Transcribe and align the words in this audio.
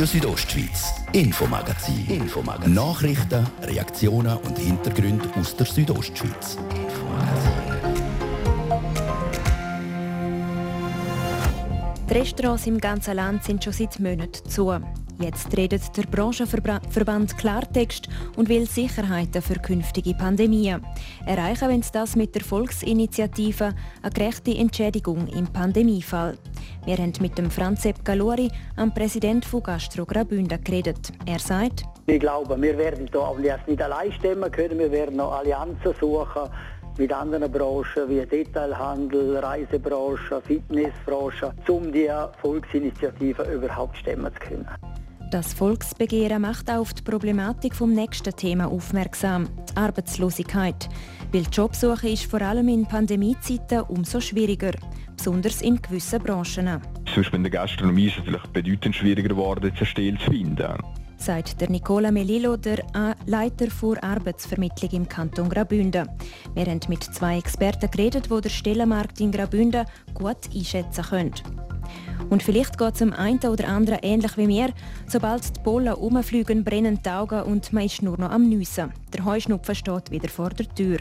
Radio 0.00 0.18
Südostschweiz, 0.18 0.94
Infomagazin. 1.12 2.06
Infomagazin. 2.08 2.72
Nachrichten, 2.72 3.46
Reaktionen 3.60 4.34
und 4.38 4.58
Hintergründe 4.58 5.28
aus 5.38 5.54
der 5.54 5.66
Südostschweiz. 5.66 6.56
Die 12.08 12.14
Restaurants 12.14 12.66
im 12.66 12.78
ganzen 12.78 13.16
Land 13.16 13.44
sind 13.44 13.62
schon 13.62 13.74
seit 13.74 14.00
Monaten 14.00 14.48
zu. 14.48 14.70
Jetzt 15.20 15.54
redet 15.54 15.82
der 15.98 16.04
Branchenverband 16.04 17.36
Klartext 17.36 18.08
und 18.36 18.48
will 18.48 18.66
Sicherheiten 18.66 19.42
für 19.42 19.56
künftige 19.56 20.14
Pandemien. 20.14 20.82
Erreichen 21.26 21.68
wollen 21.68 21.82
sie 21.82 21.92
das 21.92 22.16
mit 22.16 22.34
der 22.34 22.42
Volksinitiative 22.42 23.74
«Eine 24.02 24.12
gerechte 24.14 24.56
Entschädigung 24.56 25.26
im 25.26 25.46
Pandemiefall». 25.46 26.38
Wir 26.86 26.96
haben 26.96 27.12
mit 27.20 27.36
dem 27.36 27.50
Franz 27.50 27.82
Sepp 27.82 28.02
Galori, 28.02 28.50
am 28.76 28.94
Präsident 28.94 29.44
von 29.44 29.62
Gastro 29.62 30.06
Graubünden, 30.06 30.64
geredet. 30.64 31.12
Er 31.26 31.38
sagt, 31.38 31.84
ich 32.06 32.18
glaube, 32.18 32.60
wir 32.60 32.78
werden 32.78 33.06
hier 33.12 33.58
nicht 33.66 33.82
allein 33.82 34.12
stemmen 34.12 34.50
können, 34.50 34.78
wir 34.78 34.90
werden 34.90 35.16
noch 35.16 35.32
Allianzen 35.32 35.92
suchen 36.00 36.48
mit 36.96 37.12
anderen 37.12 37.52
Branchen 37.52 38.08
wie 38.08 38.24
Detailhandel, 38.24 39.36
Reisebranche, 39.36 40.40
Fitnessbranche, 40.46 41.52
um 41.68 41.92
die 41.92 42.08
Volksinitiative 42.40 43.42
überhaupt 43.42 43.98
stemmen 43.98 44.32
zu 44.32 44.48
können. 44.48 44.68
Das 45.30 45.54
Volksbegehren 45.54 46.42
macht 46.42 46.68
auch 46.68 46.78
auf 46.78 46.92
die 46.92 47.02
Problematik 47.02 47.76
vom 47.76 47.92
nächsten 47.92 48.34
Thema 48.34 48.66
aufmerksam, 48.66 49.48
die 49.70 49.76
Arbeitslosigkeit. 49.76 50.88
Weil 51.30 51.44
die 51.44 51.50
Jobsuche 51.50 52.08
ist 52.08 52.24
vor 52.24 52.42
allem 52.42 52.66
in 52.66 52.84
Pandemiezeiten 52.84 53.82
umso 53.82 54.20
schwieriger, 54.20 54.72
besonders 55.16 55.62
in 55.62 55.80
gewissen 55.80 56.20
Branchen. 56.20 56.82
Zum 57.06 57.14
Beispiel 57.14 57.36
in 57.36 57.42
der 57.44 57.52
Gastronomie 57.52 58.06
ist 58.06 58.18
es 58.18 58.24
vielleicht 58.24 58.52
bedeutend 58.52 58.96
schwieriger 58.96 59.28
geworden, 59.28 59.72
eine 59.72 59.86
Stelle 59.86 60.18
zu 60.18 60.32
finden. 60.32 60.74
Sagt 61.16 61.60
der 61.60 61.70
Nicola 61.70 62.10
Melillo, 62.10 62.56
der 62.56 62.84
Leiter 63.26 63.70
für 63.70 64.02
Arbeitsvermittlung 64.02 64.90
im 64.90 65.08
Kanton 65.08 65.48
Graubünden. 65.48 66.08
Wir 66.54 66.66
haben 66.66 66.80
mit 66.88 67.04
zwei 67.04 67.38
Experten 67.38 67.88
geredet, 67.88 68.28
die 68.32 68.40
den 68.40 68.50
Stellenmarkt 68.50 69.20
in 69.20 69.30
Graubünden 69.30 69.86
gut 70.12 70.38
einschätzen 70.52 71.04
können. 71.04 71.34
Und 72.28 72.42
vielleicht 72.42 72.78
geht 72.78 72.92
es 72.92 72.98
dem 72.98 73.12
einen 73.12 73.40
oder 73.40 73.68
anderen 73.68 74.00
ähnlich 74.02 74.36
wie 74.36 74.46
mir. 74.46 74.68
Sobald 75.06 75.56
die 75.56 75.60
Pollen 75.60 75.94
umfliegen, 75.94 76.64
brennen 76.64 77.00
die 77.04 77.10
Augen 77.10 77.42
und 77.42 77.72
man 77.72 77.84
ist 77.84 78.02
nur 78.02 78.18
noch 78.18 78.30
am 78.30 78.48
Nüssen. 78.48 78.92
Der 79.12 79.24
Heuschnupfen 79.24 79.74
steht 79.74 80.10
wieder 80.10 80.28
vor 80.28 80.50
der 80.50 80.68
Tür. 80.68 80.98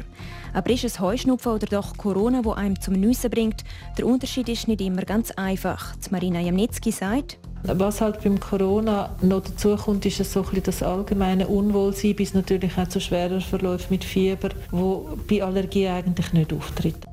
Aber 0.53 0.69
ist 0.71 0.83
es 0.83 0.99
Heuschnupfen 0.99 1.51
oder 1.51 1.67
doch 1.67 1.97
Corona, 1.97 2.43
wo 2.43 2.53
einem 2.53 2.79
zum 2.79 2.95
Nüssen 2.95 3.29
bringt? 3.29 3.63
Der 3.97 4.07
Unterschied 4.07 4.49
ist 4.49 4.67
nicht 4.67 4.81
immer 4.81 5.03
ganz 5.03 5.31
einfach. 5.31 5.95
Die 5.97 6.09
Marina 6.11 6.39
Jamnitzki 6.39 6.91
sagt, 6.91 7.37
was 7.63 7.99
halt 7.99 8.23
beim 8.23 8.39
Corona 8.39 9.15
noch 9.21 9.41
dazu 9.41 9.75
kommt, 9.75 10.05
ist 10.05 10.23
so 10.23 10.45
das 10.63 10.81
allgemeine 10.81 11.47
Unwohlsein 11.47 12.15
bis 12.15 12.33
natürlich 12.33 12.77
auch 12.77 12.87
zu 12.87 13.01
schweren 13.01 13.41
Verläufen 13.41 13.87
mit 13.89 14.03
Fieber, 14.05 14.49
wo 14.71 15.17
bei 15.27 15.43
Allergie 15.43 15.87
eigentlich 15.87 16.31
nicht 16.31 16.53
auftritt. 16.53 17.08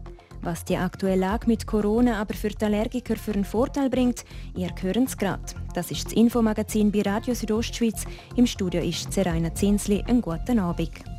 Was 0.47 0.64
die 0.64 0.77
aktuelle 0.77 1.22
Lage 1.22 1.48
mit 1.48 1.66
Corona 1.66 2.20
aber 2.20 2.34
für 2.34 2.50
die 2.50 2.64
Allergiker 2.64 3.16
für 3.16 3.33
einen 3.33 3.44
Vorteil 3.44 3.91
bringt, 3.91 4.25
ihr 4.55 4.70
hören 4.80 5.03
es 5.03 5.16
gerade. 5.16 5.42
Das 5.75 5.91
ist 5.91 6.05
das 6.05 6.12
Infomagazin 6.12 6.92
bei 6.92 7.03
Radio 7.03 7.34
Südostschweiz. 7.34 8.05
Im 8.36 8.47
Studio 8.47 8.80
ist 8.80 9.12
Seraina 9.12 9.53
Zinsli. 9.53 10.05
Einen 10.06 10.20
guten 10.20 10.61
Abend. 10.61 11.16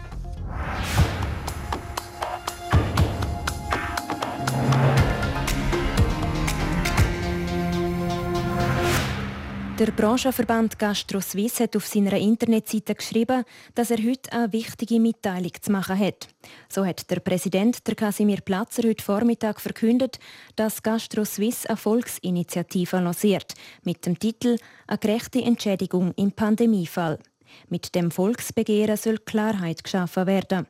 Der 9.79 9.91
Branchenverband 9.91 10.79
Gastro 10.79 11.21
Suisse 11.21 11.61
hat 11.61 11.75
auf 11.75 11.85
seiner 11.85 12.13
Internetseite 12.13 12.95
geschrieben, 12.95 13.43
dass 13.75 13.91
er 13.91 13.99
heute 13.99 14.31
eine 14.31 14.51
wichtige 14.51 14.99
Mitteilung 14.99 15.51
zu 15.61 15.71
machen 15.71 15.99
hat. 15.99 16.29
So 16.67 16.83
hat 16.83 17.11
der 17.11 17.19
Präsident 17.19 17.85
der 17.85 17.93
Casimir 17.93 18.41
Platzer 18.41 18.87
heute 18.87 19.03
Vormittag 19.03 19.61
verkündet, 19.61 20.17
dass 20.55 20.81
Gastro 20.81 21.25
Suisse 21.25 21.69
eine 21.69 21.77
Volksinitiative 21.77 22.99
lanciert 22.99 23.53
mit 23.83 24.03
dem 24.07 24.17
Titel 24.17 24.57
«Eine 24.87 24.97
gerechte 24.97 25.43
Entschädigung 25.43 26.11
im 26.15 26.31
Pandemiefall». 26.31 27.19
Mit 27.69 27.93
dem 27.93 28.09
Volksbegehren 28.09 28.97
soll 28.97 29.19
Klarheit 29.19 29.83
geschaffen 29.83 30.25
werden. 30.25 30.65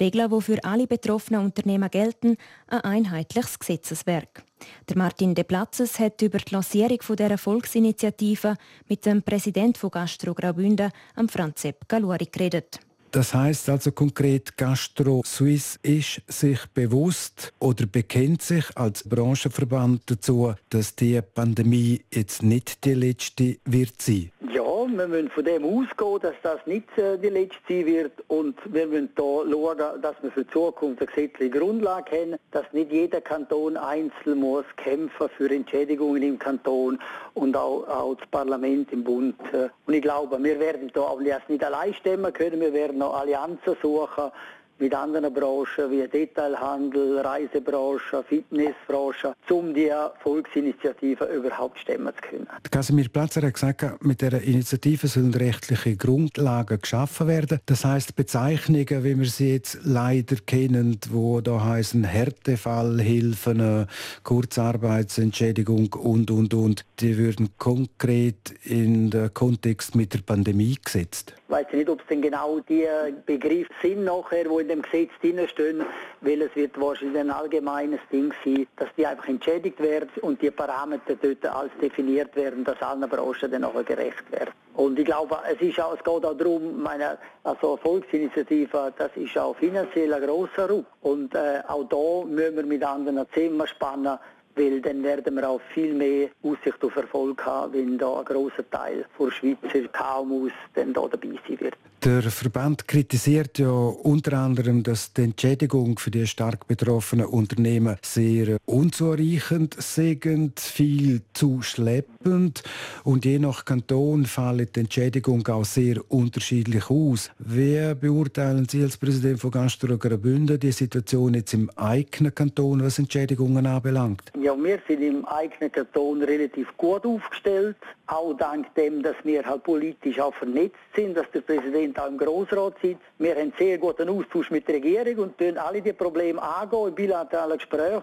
Regeln, 0.00 0.30
die 0.30 0.42
für 0.42 0.64
alle 0.64 0.88
betroffenen 0.88 1.44
Unternehmen 1.44 1.90
gelten, 1.90 2.36
ein 2.66 2.80
einheitliches 2.80 3.60
Gesetzeswerk. 3.60 4.42
Der 4.88 4.96
Martin 4.96 5.34
De 5.34 5.44
Platzes 5.44 5.98
hat 5.98 6.20
über 6.22 6.38
die 6.38 6.54
Lancierung 6.54 6.98
dieser 7.08 7.38
Volksinitiative 7.38 8.56
mit 8.88 9.06
dem 9.06 9.22
Präsidenten 9.22 9.78
von 9.78 9.90
Gastro 9.90 10.34
Graubünden, 10.34 10.90
Franz 11.28 11.62
Sepp 11.62 11.88
Galuri, 11.88 12.26
geredet. 12.30 12.80
Das 13.10 13.32
heißt 13.32 13.70
also 13.70 13.90
konkret, 13.92 14.56
Gastro 14.58 15.22
Suisse 15.24 15.78
ist 15.82 16.20
sich 16.28 16.58
bewusst 16.74 17.54
oder 17.58 17.86
bekennt 17.86 18.42
sich 18.42 18.64
als 18.76 19.02
Branchenverband 19.02 20.02
dazu, 20.06 20.54
dass 20.68 20.94
die 20.94 21.20
Pandemie 21.22 22.02
jetzt 22.12 22.42
nicht 22.42 22.84
die 22.84 22.92
letzte 22.92 23.56
wird 23.64 24.02
sein. 24.02 24.30
Ja, 24.52 24.77
wir 24.96 25.08
müssen 25.08 25.30
von 25.30 25.44
dem 25.44 25.64
ausgehen, 25.64 26.20
dass 26.22 26.34
das 26.42 26.58
nicht 26.66 26.86
äh, 26.98 27.18
die 27.18 27.28
letzte 27.28 27.58
sein 27.68 27.86
wird 27.86 28.12
und 28.28 28.56
wir 28.72 28.86
müssen 28.86 29.10
da 29.14 29.22
schauen, 29.22 29.78
dass 30.02 30.14
wir 30.22 30.30
für 30.30 30.44
die 30.44 30.50
Zukunft 30.50 31.00
eine 31.00 31.06
gesetzliche 31.06 31.58
Grundlage 31.58 32.20
haben, 32.20 32.36
dass 32.50 32.64
nicht 32.72 32.92
jeder 32.92 33.20
Kanton 33.20 33.76
einzeln 33.76 34.38
muss 34.38 34.64
kämpfen 34.76 35.28
für 35.36 35.50
Entschädigungen 35.50 36.22
im 36.22 36.38
Kanton 36.38 36.98
und 37.34 37.56
auch, 37.56 37.86
auch 37.88 38.14
das 38.14 38.26
Parlament 38.28 38.92
im 38.92 39.04
Bund. 39.04 39.36
Äh. 39.52 39.68
Und 39.86 39.94
ich 39.94 40.02
glaube, 40.02 40.42
wir 40.42 40.58
werden 40.60 40.90
da 40.94 41.00
auch 41.02 41.20
nicht 41.20 41.64
allein 41.64 41.94
stemmen 41.94 42.32
können, 42.32 42.60
wir 42.60 42.72
werden 42.72 42.98
noch 42.98 43.18
Allianzen 43.18 43.76
suchen 43.82 44.30
mit 44.78 44.94
anderen 44.94 45.32
Branchen 45.32 45.90
wie 45.90 46.06
Detailhandel, 46.06 47.18
Reisebranche, 47.20 48.22
Fitnessbranche, 48.28 49.34
um 49.50 49.74
die 49.74 49.90
Volksinitiative 50.20 51.24
überhaupt 51.24 51.78
stemmen 51.78 52.12
zu 52.14 52.28
können. 52.28 52.46
Casimir 52.70 53.08
Platzer 53.08 53.42
hat 53.42 53.54
gesagt, 53.54 54.04
mit 54.04 54.22
der 54.22 54.40
Initiative 54.42 55.06
sollen 55.08 55.34
rechtliche 55.34 55.96
Grundlagen 55.96 56.80
geschaffen 56.80 57.28
werden. 57.28 57.60
Das 57.66 57.84
heißt 57.84 58.16
Bezeichnungen, 58.16 59.04
wie 59.04 59.18
wir 59.18 59.26
sie 59.26 59.52
jetzt 59.52 59.78
leider 59.84 60.36
kennen, 60.46 60.98
wo 61.10 61.40
da 61.40 61.64
heißen 61.64 62.04
Härtefallhilfen, 62.04 63.86
Kurzarbeitsentschädigung 64.22 65.92
und 65.94 66.30
und 66.30 66.54
und, 66.54 66.84
die 67.00 67.16
würden 67.18 67.50
konkret 67.58 68.54
in 68.64 69.10
den 69.10 69.32
Kontext 69.34 69.94
mit 69.94 70.14
der 70.14 70.20
Pandemie 70.20 70.76
gesetzt. 70.82 71.34
Ich 71.48 71.50
weiß 71.50 71.66
nicht, 71.72 71.88
ob 71.88 72.00
es 72.00 72.06
denn 72.08 72.22
genau 72.22 72.60
die 72.60 72.84
Begriffe 73.24 73.70
sind 73.82 74.04
nachher, 74.04 74.48
wo 74.48 74.58
in 74.58 74.67
dem 74.68 74.82
Gesetz 74.82 75.10
drinstehen, 75.20 75.84
weil 76.20 76.42
es 76.42 76.54
wird 76.54 76.80
wahrscheinlich 76.80 77.20
ein 77.20 77.30
allgemeines 77.30 78.00
Ding 78.12 78.32
sein, 78.44 78.66
dass 78.76 78.88
die 78.96 79.06
einfach 79.06 79.28
entschädigt 79.28 79.80
werden 79.80 80.10
und 80.22 80.40
die 80.42 80.50
Parameter 80.50 81.16
dort 81.20 81.46
als 81.46 81.70
definiert 81.80 82.34
werden, 82.36 82.64
dass 82.64 82.80
allen 82.82 83.08
Branchen 83.08 83.50
dann 83.50 83.64
auch 83.64 83.84
gerecht 83.84 84.30
werden. 84.30 84.50
Und 84.74 84.96
ich 84.96 85.06
glaube, 85.06 85.36
es, 85.50 85.60
ist 85.60 85.80
auch, 85.80 85.92
es 85.94 86.04
geht 86.04 86.24
auch 86.24 86.36
darum, 86.36 86.80
meine, 86.80 87.18
also 87.42 87.76
Volksinitiative, 87.78 88.92
das 88.96 89.10
ist 89.16 89.36
auch 89.36 89.56
finanziell 89.56 90.14
ein 90.14 90.22
grosser 90.22 90.70
Ruck. 90.70 90.86
Und 91.00 91.34
äh, 91.34 91.62
auch 91.66 91.82
da 91.88 92.24
müssen 92.28 92.56
wir 92.56 92.64
mit 92.64 92.84
anderen 92.84 93.26
Zimmer 93.34 93.66
spannen, 93.66 94.18
weil 94.54 94.80
dann 94.80 95.02
werden 95.02 95.34
wir 95.34 95.48
auch 95.48 95.60
viel 95.74 95.94
mehr 95.94 96.28
Aussicht 96.42 96.82
auf 96.84 96.94
Erfolg 96.96 97.44
haben, 97.44 97.72
wenn 97.72 97.98
da 97.98 98.18
ein 98.18 98.24
grosser 98.24 98.68
Teil 98.70 99.04
der 99.18 99.30
Schweizer 99.32 99.88
KMUs 99.88 100.52
dann 100.74 100.92
da 100.92 101.08
dabei 101.08 101.38
sein 101.48 101.60
wird. 101.60 101.74
Der 102.04 102.22
Verband 102.22 102.86
kritisiert 102.86 103.58
ja 103.58 103.70
unter 103.70 104.38
anderem, 104.38 104.84
dass 104.84 105.12
die 105.12 105.22
Entschädigung 105.22 105.98
für 105.98 106.12
die 106.12 106.28
stark 106.28 106.68
betroffenen 106.68 107.26
Unternehmen 107.26 107.96
sehr 108.02 108.58
unzureichend 108.66 109.74
sind, 109.82 110.60
viel 110.60 111.22
zu 111.32 111.60
schleppend 111.60 112.62
und 113.02 113.24
je 113.24 113.40
nach 113.40 113.64
Kanton 113.64 114.26
fällt 114.26 114.76
die 114.76 114.80
Entschädigung 114.80 115.44
auch 115.48 115.64
sehr 115.64 115.96
unterschiedlich 116.08 116.88
aus. 116.88 117.32
Wie 117.40 117.92
beurteilen 118.00 118.68
Sie 118.68 118.84
als 118.84 118.96
Präsident 118.96 119.40
von 119.40 119.50
Gastro 119.50 119.98
Graubünden 119.98 120.60
die 120.60 120.70
Situation 120.70 121.34
jetzt 121.34 121.54
im 121.54 121.68
eigenen 121.74 122.32
Kanton, 122.32 122.80
was 122.80 123.00
Entschädigungen 123.00 123.66
anbelangt? 123.66 124.30
Ja, 124.40 124.56
wir 124.56 124.78
sind 124.86 125.02
im 125.02 125.24
eigenen 125.24 125.72
Kanton 125.72 126.22
relativ 126.22 126.68
gut 126.76 127.04
aufgestellt, 127.04 127.76
auch 128.06 128.34
dank 128.34 128.72
dem, 128.76 129.02
dass 129.02 129.16
wir 129.24 129.44
halt 129.44 129.64
politisch 129.64 130.20
auch 130.20 130.34
vernetzt 130.34 130.76
sind, 130.94 131.16
dass 131.16 131.26
der 131.32 131.40
Präsident 131.40 131.87
sind 131.88 132.00
auch 132.00 132.08
im 132.08 132.18
Grossrat 132.18 132.74
sitzt. 132.82 133.02
Wir 133.18 133.34
haben 133.36 133.52
sehr 133.58 133.78
guten 133.78 134.08
Austausch 134.08 134.50
mit 134.50 134.68
der 134.68 134.76
Regierung 134.76 135.24
und 135.24 135.38
tun 135.38 135.56
alle 135.56 135.80
die 135.80 135.92
Probleme 135.92 136.40
angehen 136.42 136.88
in 136.88 136.94
bilateralen 136.94 137.58
Gesprächen. 137.58 138.02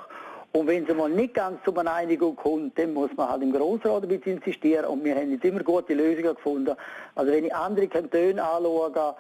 Und 0.54 0.68
wenn 0.68 0.88
es 0.88 0.96
mal 0.96 1.10
nicht 1.10 1.34
ganz 1.34 1.62
zu 1.66 1.76
einer 1.76 1.94
Einigung 1.94 2.36
kommt, 2.36 2.80
dann 2.80 2.94
muss 2.94 3.10
man 3.18 3.28
halt 3.30 3.44
im 3.44 3.52
Grossrat 3.52 4.04
ein 4.04 4.10
bisschen 4.10 4.38
insistieren. 4.38 4.86
Und 4.86 5.04
wir 5.04 5.16
haben 5.16 5.32
jetzt 5.32 5.44
immer 5.44 5.62
gute 5.62 5.94
Lösungen 5.94 6.34
gefunden. 6.34 6.76
Also 7.14 7.32
wenn 7.32 7.46
ich 7.46 7.54
andere 7.54 7.88
Kantone 7.88 8.42
anschaue, 8.42 8.92
da 8.92 9.16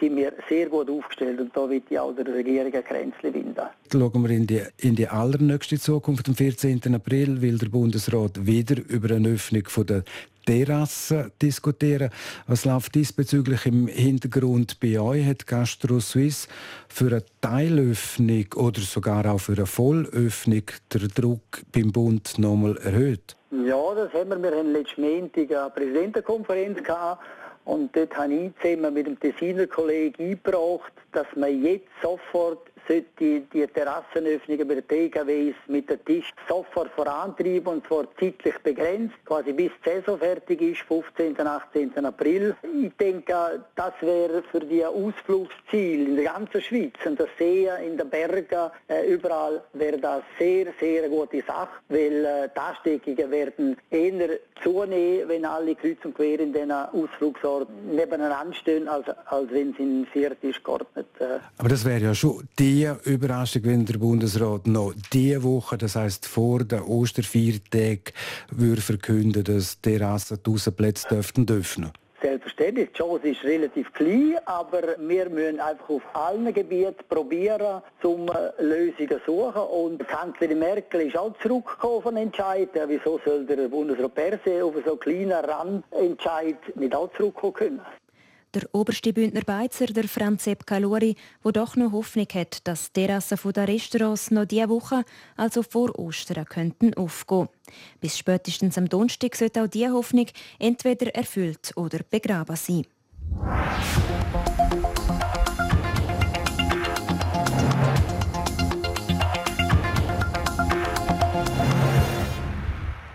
sind 0.00 0.16
wir 0.16 0.32
sehr 0.48 0.68
gut 0.68 0.90
aufgestellt 0.90 1.40
und 1.40 1.56
da 1.56 1.68
wird 1.68 1.90
ja 1.90 2.02
auch 2.02 2.12
der 2.12 2.26
Regierung 2.26 2.72
ein 2.72 2.84
Kränzchen 2.84 3.34
winden. 3.34 3.66
Schauen 3.90 4.22
wir 4.22 4.30
in 4.30 4.46
die, 4.46 4.62
in 4.78 4.94
die 4.94 5.08
allernächste 5.08 5.78
Zukunft. 5.78 6.28
Am 6.28 6.34
14. 6.34 6.80
April 6.94 7.40
will 7.40 7.58
der 7.58 7.68
Bundesrat 7.68 8.46
wieder 8.46 8.76
über 8.88 9.14
eine 9.14 9.30
Öffnung 9.30 9.64
von 9.66 9.86
der 9.86 10.04
Terrassen 10.44 11.32
diskutieren. 11.40 12.10
Was 12.46 12.64
läuft 12.64 12.94
diesbezüglich 12.94 13.66
im 13.66 13.86
Hintergrund 13.86 14.78
bei 14.80 15.00
euch? 15.00 15.26
Hat 15.26 15.46
Gastro 15.46 16.00
Suisse 16.00 16.48
für 16.88 17.06
eine 17.06 17.24
Teilöffnung 17.40 18.46
oder 18.56 18.80
sogar 18.80 19.26
auch 19.26 19.38
für 19.38 19.52
eine 19.52 19.66
Vollöffnung 19.66 20.64
den 20.92 21.08
Druck 21.08 21.62
beim 21.72 21.92
Bund 21.92 22.38
nochmal 22.38 22.76
erhöht? 22.78 23.36
Ja, 23.50 23.94
das 23.94 24.12
haben 24.12 24.30
wir. 24.30 24.50
Wir 24.50 24.58
haben 24.58 24.72
letzten 24.72 25.02
Montag 25.02 25.50
eine 25.50 25.70
Präsidentenkonferenz 25.70 26.82
gehabt 26.82 27.22
und 27.64 27.96
dort 27.96 28.16
habe 28.16 28.34
ich 28.34 28.52
zusammen 28.60 28.94
mit 28.94 29.06
dem 29.06 29.18
Tessiner 29.18 29.66
Kollegen 29.66 30.22
eingebracht, 30.22 30.92
dass 31.12 31.26
man 31.36 31.62
jetzt 31.62 31.88
sofort 32.02 32.68
sollte 32.88 33.40
die 33.52 33.66
Terrassenöffnungen 33.66 34.68
bei 34.68 34.74
den 34.74 34.88
TKWs 34.88 35.54
mit 35.68 35.88
dem 35.88 36.04
Tisch 36.04 36.32
sofort 36.48 36.90
vorantreiben 36.92 37.66
und 37.66 37.86
zwar 37.86 38.06
zeitlich 38.18 38.58
begrenzt, 38.62 39.14
quasi 39.24 39.52
bis 39.52 39.70
die 39.84 39.90
Saison 39.90 40.18
fertig 40.18 40.60
ist, 40.60 40.80
15. 40.82 41.32
und 41.32 41.46
18. 41.46 42.04
April. 42.04 42.56
Ich 42.62 42.92
denke, 42.96 43.64
das 43.74 43.92
wäre 44.00 44.42
für 44.50 44.60
die 44.60 44.84
Ausflugsziele 44.84 46.04
in 46.04 46.16
der 46.16 46.24
ganzen 46.32 46.60
Schweiz 46.60 46.94
und 47.04 47.20
das 47.20 47.28
Seen 47.38 47.70
in 47.84 47.96
den 47.96 48.08
Bergen, 48.10 48.70
äh, 48.88 49.06
überall 49.06 49.62
wäre 49.72 49.98
das 49.98 50.22
sehr, 50.38 50.66
sehr 50.80 51.08
gute 51.08 51.42
Sache, 51.42 51.68
weil 51.88 52.24
äh, 52.24 52.48
die 52.54 52.60
Ansteckungen 52.60 53.30
werden 53.30 53.76
eher 53.90 54.38
zunehmen, 54.62 55.28
wenn 55.28 55.44
alle 55.44 55.74
kreuz 55.74 55.98
und 56.04 56.14
quer 56.14 56.40
in 56.40 56.52
diesen 56.52 56.72
Ausflugsorten 56.72 57.94
nebeneinander 57.94 58.54
stehen, 58.54 58.88
als, 58.88 59.06
als 59.26 59.50
wenn 59.50 59.74
sie 59.74 59.82
in 59.82 60.06
vier 60.12 60.38
Tisch 60.40 60.62
geordnet. 60.62 61.06
Äh. 61.18 61.38
Aber 61.58 61.68
das 61.68 61.84
wäre 61.84 62.00
ja 62.00 62.14
schon 62.14 62.46
die 62.58 62.73
die 62.74 62.90
Überraschung, 63.04 63.62
wenn 63.64 63.84
der 63.84 63.98
Bundesrat 63.98 64.66
noch 64.66 64.94
diese 65.12 65.44
Woche, 65.44 65.78
das 65.78 65.94
heißt 65.94 66.26
vor 66.26 66.64
den 66.64 66.82
Osterviertagen, 66.82 68.12
würde 68.50 68.80
verkünden, 68.82 69.44
dass 69.44 69.80
die 69.80 69.96
Terrassen 69.96 70.40
die 70.44 70.50
Außenplätze 70.50 71.06
dürften 71.08 71.46
dürfen. 71.46 71.92
Selbstverständlich, 72.20 72.88
die 72.88 72.98
Chance 72.98 73.28
ist 73.28 73.44
relativ 73.44 73.92
klein, 73.92 74.38
aber 74.46 74.96
wir 74.98 75.28
müssen 75.28 75.60
einfach 75.60 75.88
auf 75.88 76.02
allen 76.14 76.52
Gebieten 76.52 76.96
probieren, 77.08 77.82
um 78.02 78.28
äh, 78.28 78.62
Lösungen 78.62 79.20
zu 79.24 79.32
suchen. 79.32 79.62
Und 79.62 80.08
Kanzlerin 80.08 80.58
Merkel 80.58 81.02
ist 81.02 81.16
auch 81.16 81.34
zurückgekommen 81.42 82.02
von 82.02 82.16
Entscheiden. 82.16 82.82
Wieso 82.88 83.20
soll 83.24 83.44
der 83.44 83.68
Bundesrat 83.68 84.14
per 84.14 84.38
se 84.44 84.64
auf 84.64 84.74
so 84.84 84.92
einen 84.92 85.00
kleinen 85.00 85.32
Randentscheid 85.32 86.56
nicht 86.76 86.94
auch 86.94 87.12
zurückkommen 87.12 87.52
können? 87.52 87.80
Der 88.54 88.68
oberste 88.72 89.12
Bündner 89.12 89.40
Beizer, 89.40 89.86
der 89.86 90.06
Franz 90.06 90.44
Sepp 90.44 90.64
Kalori, 90.64 91.16
wo 91.42 91.50
doch 91.50 91.74
noch 91.74 91.90
Hoffnung 91.90 92.28
hat, 92.34 92.64
dass 92.68 92.92
die 92.92 93.04
Terrassen 93.04 93.52
der 93.52 93.66
Restaurants 93.66 94.30
noch 94.30 94.44
diese 94.44 94.68
Woche, 94.68 95.04
also 95.36 95.64
vor 95.64 95.98
Ostern, 95.98 96.44
könnten 96.44 96.94
aufgehen. 96.94 97.48
Bis 98.00 98.16
spätestens 98.16 98.78
am 98.78 98.88
Donnerstag 98.88 99.34
sollte 99.34 99.64
auch 99.64 99.66
diese 99.66 99.92
Hoffnung 99.92 100.26
entweder 100.60 101.12
erfüllt 101.16 101.72
oder 101.74 101.98
begraben 102.08 102.54
sein. 102.54 102.86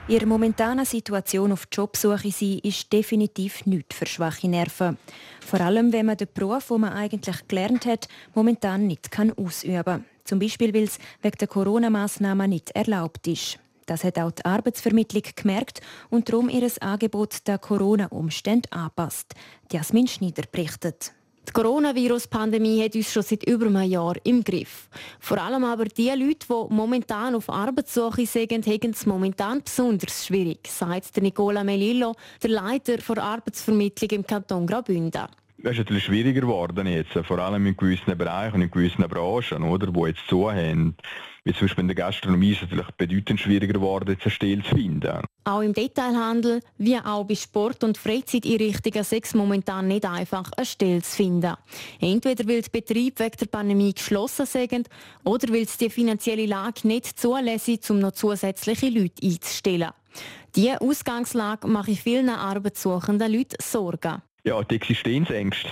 Ihre 0.10 0.26
momentane 0.26 0.86
Situation 0.86 1.52
auf 1.52 1.68
Jobsuche 1.72 2.32
sein 2.32 2.58
ist 2.64 2.92
definitiv 2.92 3.68
nicht 3.68 3.94
für 3.94 4.08
schwache 4.08 4.48
Nerven. 4.50 4.98
Vor 5.40 5.62
allem, 5.62 5.94
wenn 5.94 6.08
man 6.08 6.18
den 6.18 6.28
Beruf, 6.34 6.70
den 6.70 6.82
man 6.82 6.94
eigentlich 6.94 7.48
gelernt 7.48 7.86
hat, 7.86 8.08
momentan 8.34 8.88
nicht 8.88 9.12
kann 9.12 9.32
ausüben 9.34 9.84
kann. 9.84 10.06
Zum 10.24 10.40
Beispiel, 10.40 10.74
weil 10.74 10.86
es 10.86 10.98
wegen 11.22 11.38
der 11.38 11.48
Corona-Massnahmen 11.48 12.50
nicht 12.50 12.72
erlaubt 12.72 13.28
ist. 13.28 13.60
Das 13.86 14.04
hat 14.04 14.18
auch 14.18 14.32
die 14.32 14.46
Arbeitsvermittlung 14.46 15.24
gemerkt 15.36 15.82
und 16.10 16.28
darum 16.28 16.50
ihr 16.50 16.68
Angebot 16.82 17.48
der 17.48 17.60
Corona-Umstände 17.60 18.72
anpasst. 18.72 19.36
Jasmin 19.72 20.08
Schneider 20.08 20.44
berichtet. 20.52 21.14
Die 21.48 21.54
Coronavirus-Pandemie 21.54 22.84
hat 22.84 22.96
uns 22.96 23.12
schon 23.12 23.24
seit 23.24 23.44
über 23.44 23.66
einem 23.66 23.90
Jahr 23.90 24.16
im 24.24 24.44
Griff. 24.44 24.88
Vor 25.20 25.42
allem 25.42 25.64
aber 25.64 25.86
die 25.86 26.10
Leute, 26.10 26.46
die 26.48 26.74
momentan 26.74 27.34
auf 27.34 27.50
Arbeitssuche 27.50 28.26
sind, 28.26 28.68
haben 28.68 28.92
es 28.92 29.06
momentan 29.06 29.64
besonders 29.64 30.26
schwierig, 30.28 30.68
sagt 30.68 31.18
Nicola 31.22 31.64
Melillo, 31.64 32.16
der 32.44 32.52
Leiter 32.52 32.98
der 32.98 33.24
Arbeitsvermittlung 33.24 34.10
im 34.12 34.28
Kanton 34.28 34.68
Graubünden. 34.68 35.28
Das 35.62 35.74
ist 35.74 35.80
natürlich 35.80 36.06
schwieriger 36.06 36.42
geworden 36.42 36.88
jetzt, 36.88 37.18
vor 37.26 37.40
allem 37.40 37.66
in 37.66 37.76
gewissen 37.76 38.18
Bereichen 38.18 38.56
und 38.56 38.62
in 38.62 38.72
gewissen 38.72 39.08
Branchen, 39.10 39.64
oder, 39.64 39.94
wo 39.94 40.08
jetzt 40.08 40.32
haben. 40.32 40.96
Wie 41.44 41.54
zum 41.54 41.68
Beispiel 41.68 41.82
in 41.82 41.88
der 41.88 41.96
Gastronomie 41.96 42.52
ist 42.52 42.64
es 42.64 42.70
natürlich 42.70 42.92
bedeutend 42.96 43.40
schwieriger 43.40 43.74
geworden, 43.74 44.10
jetzt 44.10 44.24
eine 44.24 44.32
Stelle 44.32 44.64
zu 44.64 44.76
finden. 44.76 45.24
Auch 45.46 45.62
im 45.62 45.74
Detailhandel, 45.74 46.62
wie 46.78 46.98
auch 46.98 47.24
bei 47.24 47.36
Sport- 47.36 47.84
und 47.84 47.98
Freizeiteinrichtungen 47.98 49.00
ist 49.00 49.14
es 49.14 49.34
momentan 49.34 49.88
nicht 49.88 50.06
einfach, 50.06 50.52
eine 50.58 50.66
Stelle 50.66 51.02
zu 51.02 51.16
finden. 51.16 51.56
Entweder 52.00 52.48
weil 52.48 52.62
die 52.62 52.70
Betriebe 52.70 53.24
wegen 53.24 53.38
der 53.38 53.46
Pandemie 53.46 53.94
geschlossen 53.94 54.46
sind 54.46 54.90
oder 55.24 55.48
weil 55.50 55.64
es 55.64 55.78
die 55.78 55.90
finanzielle 55.90 56.46
Lage 56.46 56.88
nicht 56.88 57.20
zulässt, 57.20 57.90
um 57.90 58.00
noch 58.00 58.12
zusätzliche 58.12 58.90
Leute 58.90 59.26
einzustellen. 59.26 59.92
Diese 60.56 60.82
Ausgangslage 60.82 61.68
macht 61.68 61.90
vielen 61.90 62.30
arbeitssuchenden 62.30 63.32
Leuten 63.32 63.58
Sorgen. 63.62 64.22
Ja, 64.44 64.64
die 64.64 64.76
Existenzängste. 64.76 65.70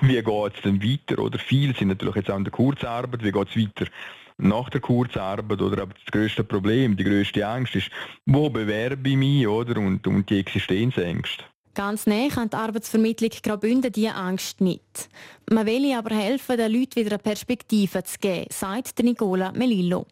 Wie 0.00 0.22
geht 0.22 0.54
es 0.54 0.62
denn 0.62 0.82
weiter? 0.82 1.22
Oder 1.22 1.38
viele 1.38 1.74
sind 1.74 1.88
natürlich 1.88 2.14
jetzt 2.16 2.30
auch 2.30 2.36
in 2.38 2.44
der 2.44 2.52
Kurzarbeit. 2.52 3.22
Wie 3.22 3.32
geht 3.32 3.48
es 3.48 3.56
weiter? 3.56 3.90
Nach 4.38 4.68
der 4.70 4.80
Kurzarbeit 4.80 5.60
oder 5.60 5.82
aber 5.82 5.94
das 5.94 6.12
größte 6.12 6.44
Problem, 6.44 6.96
die 6.96 7.04
größte 7.04 7.46
Angst 7.46 7.76
ist, 7.76 7.90
wo 8.26 8.50
bewerbe 8.50 9.08
ich 9.08 9.16
mich 9.16 9.46
oder 9.46 9.80
und, 9.80 10.06
und 10.06 10.28
die 10.28 10.40
Existenzängste. 10.40 11.44
Ganz 11.74 12.06
nah 12.06 12.28
an 12.36 12.50
die 12.50 12.56
Arbeitsvermittlung 12.56 13.30
Graubünden 13.42 13.90
diese 13.90 14.14
Angst 14.14 14.60
nicht. 14.60 15.08
Man 15.50 15.66
will 15.66 15.92
aber 15.92 16.14
helfen, 16.14 16.56
den 16.56 16.72
Leuten 16.72 16.96
wieder 16.96 17.12
eine 17.12 17.18
Perspektive 17.18 18.04
zu 18.04 18.18
geben, 18.20 18.46
sagt 18.50 19.02
Nicola 19.02 19.50
Melillo. 19.52 20.06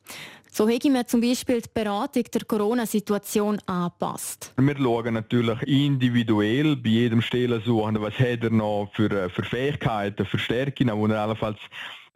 So 0.55 0.69
habe 0.69 0.91
man 0.91 1.07
zum 1.07 1.23
Beispiel 1.23 1.63
die 1.63 1.71
Beratung 1.73 2.25
der 2.25 2.45
Corona-Situation 2.45 3.59
angepasst. 3.65 4.53
Wir 4.59 4.77
schauen 4.77 5.15
natürlich 5.15 5.63
individuell 5.63 6.77
bei 6.77 6.91
jedem 6.91 7.23
Stellensuchenden, 7.23 8.03
was 8.03 8.19
hat 8.19 8.43
er 8.43 8.51
noch 8.51 8.91
für, 8.93 9.11
äh, 9.11 9.31
für 9.31 9.45
Fähigkeiten, 9.45 10.27
für 10.27 10.39
Stärken, 10.39 10.89
die 10.89 11.13
er 11.13 11.23
allenfalls 11.23 11.59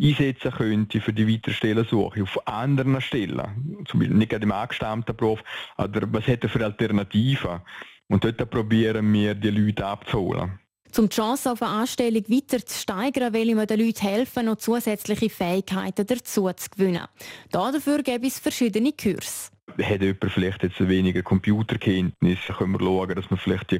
einsetzen 0.00 0.50
könnte 0.50 1.00
für 1.00 1.12
die 1.12 1.32
weitere 1.32 1.54
Stellensuche 1.54 2.22
auf 2.22 2.46
anderen 2.46 3.00
Stellen. 3.00 3.84
Zum 3.86 4.00
Beispiel 4.00 4.16
nicht 4.16 4.30
gerade 4.30 4.44
im 4.44 4.52
angestammten 4.52 5.16
Beruf, 5.16 5.42
aber 5.76 6.12
was 6.12 6.26
hat 6.26 6.42
er 6.42 6.48
für 6.48 6.64
Alternativen? 6.64 7.60
Und 8.08 8.24
dort 8.24 8.50
probieren 8.50 9.12
wir, 9.12 9.34
die 9.34 9.50
Leute 9.50 9.86
abzuholen. 9.86 10.60
Um 10.96 11.08
die 11.08 11.16
Chance 11.16 11.50
auf 11.52 11.60
eine 11.60 11.72
Anstellung 11.72 12.24
weiter 12.28 12.64
zu 12.64 12.78
steigern, 12.78 13.34
will 13.34 13.54
wir 13.54 13.66
den 13.66 13.80
Leuten 13.80 14.06
helfen, 14.06 14.46
noch 14.46 14.56
zusätzliche 14.56 15.28
Fähigkeiten 15.28 16.06
dazu 16.06 16.50
zu 16.52 16.70
gewinnen. 16.70 17.04
Dafür 17.50 18.02
gibt 18.02 18.24
es 18.24 18.38
verschiedene 18.38 18.92
Kurse. 18.92 19.50
Hat 19.82 20.00
jemand 20.00 20.32
vielleicht 20.32 20.62
jetzt 20.62 20.88
weniger 20.88 21.22
Computerkenntnis, 21.22 22.38
können 22.56 22.72
wir 22.72 22.80
schauen, 22.80 23.14
dass 23.14 23.28
man 23.28 23.38
vielleicht 23.38 23.70
die 23.72 23.78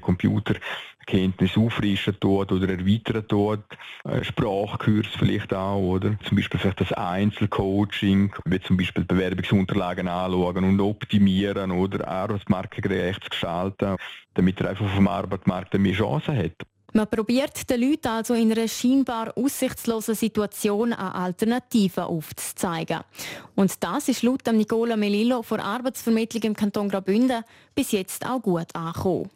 Computerkenntnis 1.07 1.57
auffrischen 1.57 2.19
tut 2.21 2.53
oder 2.53 2.69
erweitern 2.69 3.27
tut. 3.27 3.65
Sprachkurs 4.23 5.07
vielleicht 5.19 5.55
auch, 5.55 5.79
oder? 5.79 6.17
Zum 6.25 6.37
Beispiel 6.37 6.61
vielleicht 6.61 6.81
das 6.81 6.93
Einzelcoaching, 6.93 8.33
wie 8.45 8.61
zum 8.61 8.77
Beispiel 8.77 9.05
Bewerbungsunterlagen 9.05 10.09
anschauen 10.09 10.65
und 10.65 10.81
optimieren 10.81 11.71
oder 11.71 12.07
arbeitsmarktgerecht 12.07 13.25
zu 13.25 13.31
gestalten, 13.31 13.97
damit 14.35 14.61
er 14.61 14.71
einfach 14.71 14.85
auf 14.85 14.95
dem 14.95 15.09
Arbeitsmarkt 15.09 15.75
mehr 15.75 15.95
Chancen 15.95 16.37
hat. 16.37 16.57
Man 16.93 17.09
probiert 17.09 17.69
den 17.69 17.81
Leuten 17.81 18.09
also 18.09 18.33
in 18.33 18.51
einer 18.51 18.69
scheinbar 18.69 19.37
aussichtslosen 19.37 20.15
Situation 20.15 20.95
eine 20.95 21.15
Alternative 21.15 22.07
aufzuzeigen. 22.07 23.01
Und 23.55 23.83
das 23.83 24.09
ist 24.09 24.23
laut 24.23 24.47
Nicola 24.51 24.97
Melillo 24.97 25.43
von 25.43 25.61
Arbeitsvermittlung 25.61 26.43
im 26.45 26.55
Kanton 26.55 26.89
Graubünden 26.89 27.45
bis 27.75 27.93
jetzt 27.93 28.25
auch 28.25 28.41
gut 28.41 28.75
angekommen. 28.75 29.29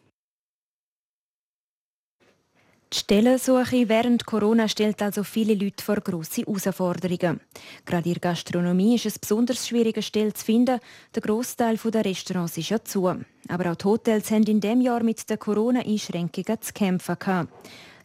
Die 2.93 2.97
Stellensuche 2.97 3.87
während 3.87 4.25
Corona 4.25 4.67
stellt 4.67 5.01
also 5.01 5.23
viele 5.23 5.53
Leute 5.53 5.81
vor 5.81 6.01
grosse 6.01 6.41
Herausforderungen. 6.41 7.39
Gerade 7.85 8.09
in 8.09 8.15
der 8.15 8.19
Gastronomie 8.19 8.95
ist 8.95 9.05
es 9.05 9.17
besonders 9.17 9.65
schwierig, 9.65 9.95
eine 9.95 10.03
Stelle 10.03 10.33
zu 10.33 10.43
finden. 10.43 10.81
Der 11.15 11.21
Großteil 11.21 11.77
der 11.77 12.03
Restaurants 12.03 12.57
ist 12.57 12.69
ja 12.69 12.83
zu. 12.83 13.07
Aber 13.47 13.71
auch 13.71 13.75
die 13.75 13.85
Hotels 13.85 14.29
haben 14.31 14.43
in 14.43 14.59
diesem 14.59 14.81
Jahr 14.81 15.03
mit 15.03 15.29
den 15.29 15.39
Corona-Einschränkungen 15.39 16.61
zu 16.61 16.73
kämpfen. 16.73 17.15
Gehabt. 17.17 17.49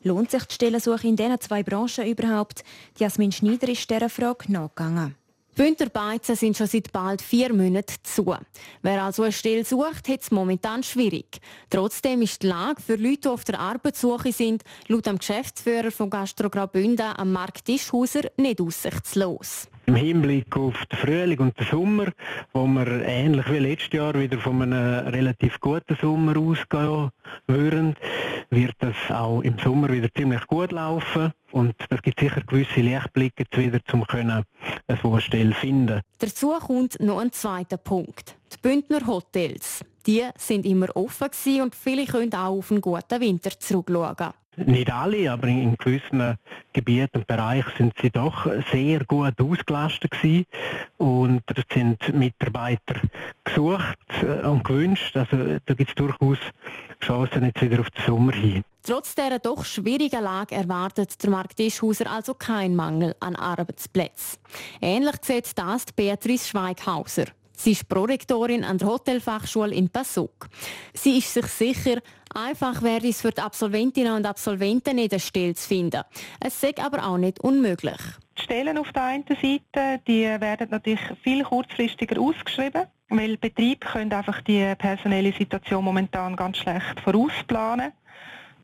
Lohnt 0.04 0.30
sich 0.30 0.44
die 0.44 0.54
Stellensuche 0.54 1.08
in 1.08 1.16
diesen 1.16 1.40
zwei 1.40 1.64
Branchen 1.64 2.06
überhaupt? 2.06 2.62
Jasmin 2.96 3.32
Schneider 3.32 3.68
ist 3.68 3.90
dieser 3.90 4.08
Frage 4.08 4.52
nachgegangen. 4.52 5.16
Bündnerbeizen 5.56 6.36
sind 6.36 6.54
schon 6.54 6.66
seit 6.66 6.92
bald 6.92 7.22
vier 7.22 7.50
Monaten 7.50 7.94
zu. 8.02 8.36
Wer 8.82 9.02
also 9.02 9.22
eine 9.22 9.32
Stelle 9.32 9.64
sucht, 9.64 10.06
hat 10.06 10.20
es 10.20 10.30
momentan 10.30 10.82
schwierig. 10.82 11.38
Trotzdem 11.70 12.20
ist 12.20 12.42
die 12.42 12.48
Lage 12.48 12.82
für 12.82 12.96
Leute, 12.96 13.22
die 13.22 13.28
auf 13.28 13.44
der 13.44 13.58
Arbeitssuche 13.58 14.32
sind, 14.32 14.64
laut 14.88 15.06
dem 15.06 15.16
Geschäftsführer 15.16 15.90
von 15.90 16.10
Gastro 16.10 16.50
Graubünden, 16.50 17.06
am 17.16 17.32
Markt 17.32 17.64
Tischhauser, 17.64 18.30
nicht 18.36 18.60
aussichtslos. 18.60 19.68
Im 19.86 19.94
Hinblick 19.94 20.56
auf 20.56 20.84
den 20.86 20.98
Frühling 20.98 21.38
und 21.38 21.58
den 21.60 21.66
Sommer, 21.66 22.06
wo 22.52 22.66
wir 22.66 22.86
ähnlich 23.06 23.48
wie 23.52 23.58
letztes 23.58 23.92
Jahr 23.92 24.14
wieder 24.14 24.36
von 24.38 24.60
einem 24.60 25.06
relativ 25.06 25.60
guten 25.60 25.96
Sommer 26.00 26.36
ausgehen 26.36 27.10
würden, 27.46 27.94
wird 28.50 28.74
das 28.80 28.96
auch 29.10 29.42
im 29.42 29.56
Sommer 29.58 29.88
wieder 29.92 30.12
ziemlich 30.12 30.44
gut 30.48 30.72
laufen. 30.72 31.32
Und 31.52 31.76
es 31.88 32.02
gibt 32.02 32.18
sicher 32.18 32.40
gewisse 32.40 32.80
Lichtblicke 32.80 33.44
wieder, 33.56 33.78
um 33.92 34.04
eine 34.10 34.44
Wohnstelle 35.02 35.54
zu 35.54 35.60
finden. 35.60 36.00
Dazu 36.18 36.52
kommt 36.58 36.98
noch 36.98 37.20
ein 37.20 37.30
zweiter 37.30 37.76
Punkt. 37.76 38.36
Die 38.52 38.58
Bündner 38.60 39.06
Hotels. 39.06 39.84
Die 40.04 40.24
sind 40.36 40.66
immer 40.66 40.94
offen 40.96 41.28
und 41.62 41.74
viele 41.76 42.06
können 42.06 42.34
auch 42.34 42.58
auf 42.58 42.72
einen 42.72 42.80
guten 42.80 43.20
Winter 43.20 43.50
zurückschauen. 43.50 44.32
Nicht 44.56 44.90
alle, 44.90 45.30
aber 45.30 45.48
in 45.48 45.76
gewissen 45.76 46.36
Gebieten 46.72 47.18
und 47.18 47.26
Bereichen 47.26 47.72
sind 47.76 47.94
sie 48.00 48.10
doch 48.10 48.46
sehr 48.72 49.04
gut 49.04 49.40
ausgelastet 49.40 50.10
gewesen. 50.10 50.46
und 50.96 51.42
es 51.54 51.64
sind 51.72 52.14
Mitarbeiter 52.14 53.00
gesucht 53.44 53.98
äh, 54.22 54.46
und 54.46 54.64
gewünscht. 54.64 55.16
Also 55.16 55.58
da 55.64 55.74
gibt 55.74 55.90
es 55.90 55.94
durchaus 55.94 56.38
Chancen 57.00 57.44
jetzt 57.44 57.60
wieder 57.60 57.80
auf 57.80 57.90
den 57.90 58.04
Sommer 58.04 58.32
hin. 58.32 58.62
Trotz 58.82 59.14
dieser 59.14 59.38
doch 59.40 59.64
schwierigen 59.64 60.22
Lage 60.22 60.54
erwartet 60.54 61.22
der 61.22 61.30
Markt 61.30 61.56
Tischhauser 61.56 62.10
also 62.10 62.34
keinen 62.34 62.76
Mangel 62.76 63.14
an 63.20 63.36
Arbeitsplätzen. 63.36 64.38
Ähnlich 64.80 65.16
sieht 65.22 65.58
das 65.58 65.86
Beatrice 65.94 66.48
Schweighauser. 66.48 67.24
Sie 67.56 67.72
ist 67.72 67.88
Prorektorin 67.88 68.64
an 68.64 68.76
der 68.76 68.88
Hotelfachschule 68.88 69.74
in 69.74 69.88
Passuk. 69.88 70.48
Sie 70.92 71.18
ist 71.18 71.32
sich 71.32 71.46
sicher, 71.46 72.00
einfach 72.34 72.82
wäre 72.82 73.08
es 73.08 73.22
für 73.22 73.30
die 73.30 73.40
Absolventinnen 73.40 74.12
und 74.12 74.26
Absolventen 74.26 74.96
nicht 74.96 75.12
eine 75.12 75.20
Stelle 75.20 75.54
zu 75.54 75.66
finden. 75.66 76.02
Es 76.38 76.60
sei 76.60 76.74
aber 76.78 77.06
auch 77.06 77.16
nicht 77.16 77.40
unmöglich. 77.40 78.00
Die 78.38 78.42
Stellen 78.42 78.76
auf 78.76 78.92
der 78.92 79.04
einen 79.04 79.24
Seite 79.26 80.00
die 80.06 80.24
werden 80.24 80.68
natürlich 80.70 81.00
viel 81.22 81.42
kurzfristiger 81.44 82.20
ausgeschrieben, 82.20 82.82
weil 83.08 83.38
Betriebe 83.38 83.86
können 83.86 84.12
einfach 84.12 84.42
die 84.42 84.74
personelle 84.76 85.32
Situation 85.32 85.82
momentan 85.82 86.36
ganz 86.36 86.58
schlecht 86.58 87.00
vorausplanen. 87.02 87.92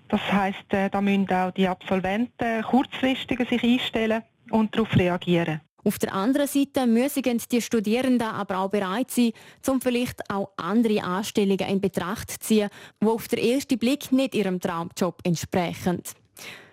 Das 0.08 0.20
heißt, 0.30 0.74
äh, 0.74 0.90
da 0.90 1.00
müssen 1.00 1.32
auch 1.32 1.52
die 1.52 1.66
Absolventen 1.66 2.62
kurzfristiger 2.64 3.46
sich 3.46 3.64
einstellen 3.64 4.22
und 4.50 4.76
darauf 4.76 4.94
reagieren. 4.94 5.62
Auf 5.84 5.98
der 5.98 6.14
anderen 6.14 6.46
Seite 6.46 6.86
müssen 6.86 7.22
die 7.50 7.60
Studierenden 7.60 8.28
aber 8.28 8.58
auch 8.58 8.70
bereit 8.70 9.10
sein, 9.10 9.32
um 9.66 9.80
vielleicht 9.80 10.30
auch 10.30 10.50
andere 10.56 11.02
Anstellungen 11.02 11.68
in 11.68 11.80
Betracht 11.80 12.30
zu 12.30 12.38
ziehen, 12.38 12.68
die 13.00 13.06
auf 13.06 13.26
den 13.26 13.40
ersten 13.40 13.78
Blick 13.78 14.12
nicht 14.12 14.34
ihrem 14.34 14.60
Traumjob 14.60 15.18
entsprechen. 15.24 16.02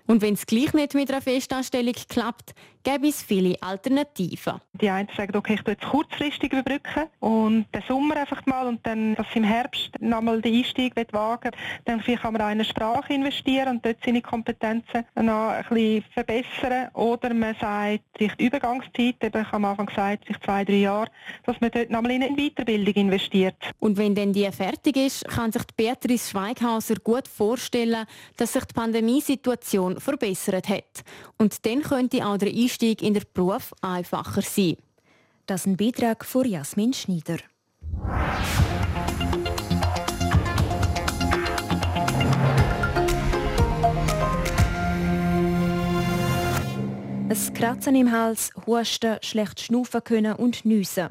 Und 0.09 0.23
wenn 0.23 0.33
es 0.33 0.47
gleich 0.47 0.73
nicht 0.73 0.95
mit 0.95 1.11
einer 1.11 1.21
Festanstellung 1.21 1.93
klappt, 2.09 2.55
gäbe 2.83 3.07
es 3.07 3.21
viele 3.21 3.61
Alternativen. 3.61 4.59
Die 4.73 4.89
einen 4.89 5.07
sagen, 5.15 5.35
okay, 5.35 5.53
ich 5.53 5.61
tue 5.61 5.73
jetzt 5.73 5.85
kurzfristig 5.85 6.51
überbrücken 6.51 7.03
und 7.19 7.67
den 7.75 7.83
Sommer 7.87 8.17
einfach 8.17 8.43
mal 8.47 8.67
und 8.67 8.79
dann, 8.87 9.13
dass 9.13 9.27
im 9.35 9.43
Herbst 9.43 9.91
nochmal 9.99 10.41
den 10.41 10.55
Einstieg 10.55 10.95
wagen 11.11 11.51
dann 11.85 12.01
vielleicht 12.01 12.23
kann 12.23 12.33
man 12.33 12.41
auch 12.41 12.45
in 12.47 12.51
eine 12.53 12.65
Sprache 12.65 13.13
investieren 13.13 13.69
und 13.69 13.85
dort 13.85 13.97
seine 14.03 14.21
Kompetenzen 14.21 15.05
noch 15.15 15.49
ein 15.49 15.65
bisschen 15.69 16.03
verbessern. 16.13 16.89
Oder 16.93 17.33
man 17.33 17.55
sagt, 17.59 18.01
sich 18.17 18.33
die 18.35 18.45
Übergangszeit, 18.47 19.15
eben 19.21 19.41
ich 19.41 19.53
am 19.53 19.65
Anfang 19.65 19.85
gesagt, 19.85 20.27
sich 20.27 20.39
zwei, 20.39 20.65
drei 20.65 20.73
Jahre, 20.73 21.11
dass 21.45 21.59
man 21.61 21.69
dort 21.71 21.89
nochmal 21.91 22.13
in 22.13 22.23
eine 22.23 22.35
Weiterbildung 22.35 22.93
investiert. 22.95 23.55
Und 23.79 23.97
wenn 23.97 24.15
dann 24.15 24.33
die 24.33 24.49
fertig 24.51 24.97
ist, 24.97 25.27
kann 25.27 25.51
sich 25.51 25.63
Beatrice 25.77 26.31
Schweighauser 26.31 26.95
gut 26.95 27.27
vorstellen, 27.27 28.05
dass 28.37 28.53
sich 28.53 28.65
die 28.65 28.73
Pandemiesituation 28.73 29.98
verbessert 29.99 30.69
hat. 30.69 31.03
Und 31.37 31.65
dann 31.65 31.81
könnte 31.81 32.25
auch 32.25 32.37
der 32.37 32.49
Einstieg 32.49 33.01
in 33.01 33.13
den 33.13 33.23
Beruf 33.33 33.73
einfacher 33.81 34.41
sein. 34.41 34.77
Das 35.45 35.61
ist 35.61 35.67
ein 35.67 35.77
Beitrag 35.77 36.25
von 36.25 36.45
Jasmin 36.45 36.93
Schneider. 36.93 37.37
Ein 47.29 47.53
Kratzen 47.53 47.95
im 47.95 48.11
Hals, 48.11 48.51
Husten, 48.65 49.17
schlecht 49.21 49.59
schnaufen 49.59 50.03
können 50.03 50.33
und 50.33 50.65
Nüssen. 50.65 51.09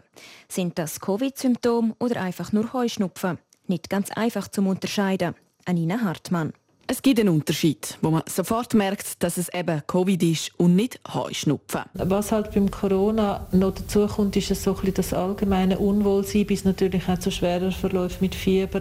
Sind 0.49 0.77
das 0.77 0.99
Covid-Symptome 0.99 1.95
oder 2.01 2.21
einfach 2.21 2.51
nur 2.53 2.73
Heuschnupfen? 2.73 3.39
Nicht 3.69 3.89
ganz 3.89 4.11
einfach 4.11 4.49
zum 4.49 4.67
Unterscheiden. 4.67 5.37
Anina 5.65 6.01
Hartmann. 6.01 6.53
Es 6.91 7.03
gibt 7.03 7.21
einen 7.21 7.29
Unterschied, 7.29 7.99
wo 8.01 8.11
man 8.11 8.23
sofort 8.27 8.73
merkt, 8.73 9.23
dass 9.23 9.37
es 9.37 9.53
eben 9.53 9.83
Covid 9.87 10.23
ist 10.23 10.53
und 10.57 10.75
nicht 10.75 10.99
Heuschnupfen. 11.13 11.83
Was 11.93 12.33
halt 12.33 12.55
beim 12.55 12.71
Corona 12.71 13.47
noch 13.53 13.75
dazu 13.75 14.07
kommt, 14.07 14.37
ist 14.37 14.49
so 14.55 14.75
ein 14.75 14.95
das 14.95 15.13
allgemeine 15.13 15.79
Unwohlsein 15.79 16.47
bis 16.47 16.65
natürlich 16.65 17.07
auch 17.07 17.19
zu 17.19 17.31
schwerer 17.31 17.73
Verläufen 17.73 18.17
mit 18.23 18.35
Fieber, 18.35 18.81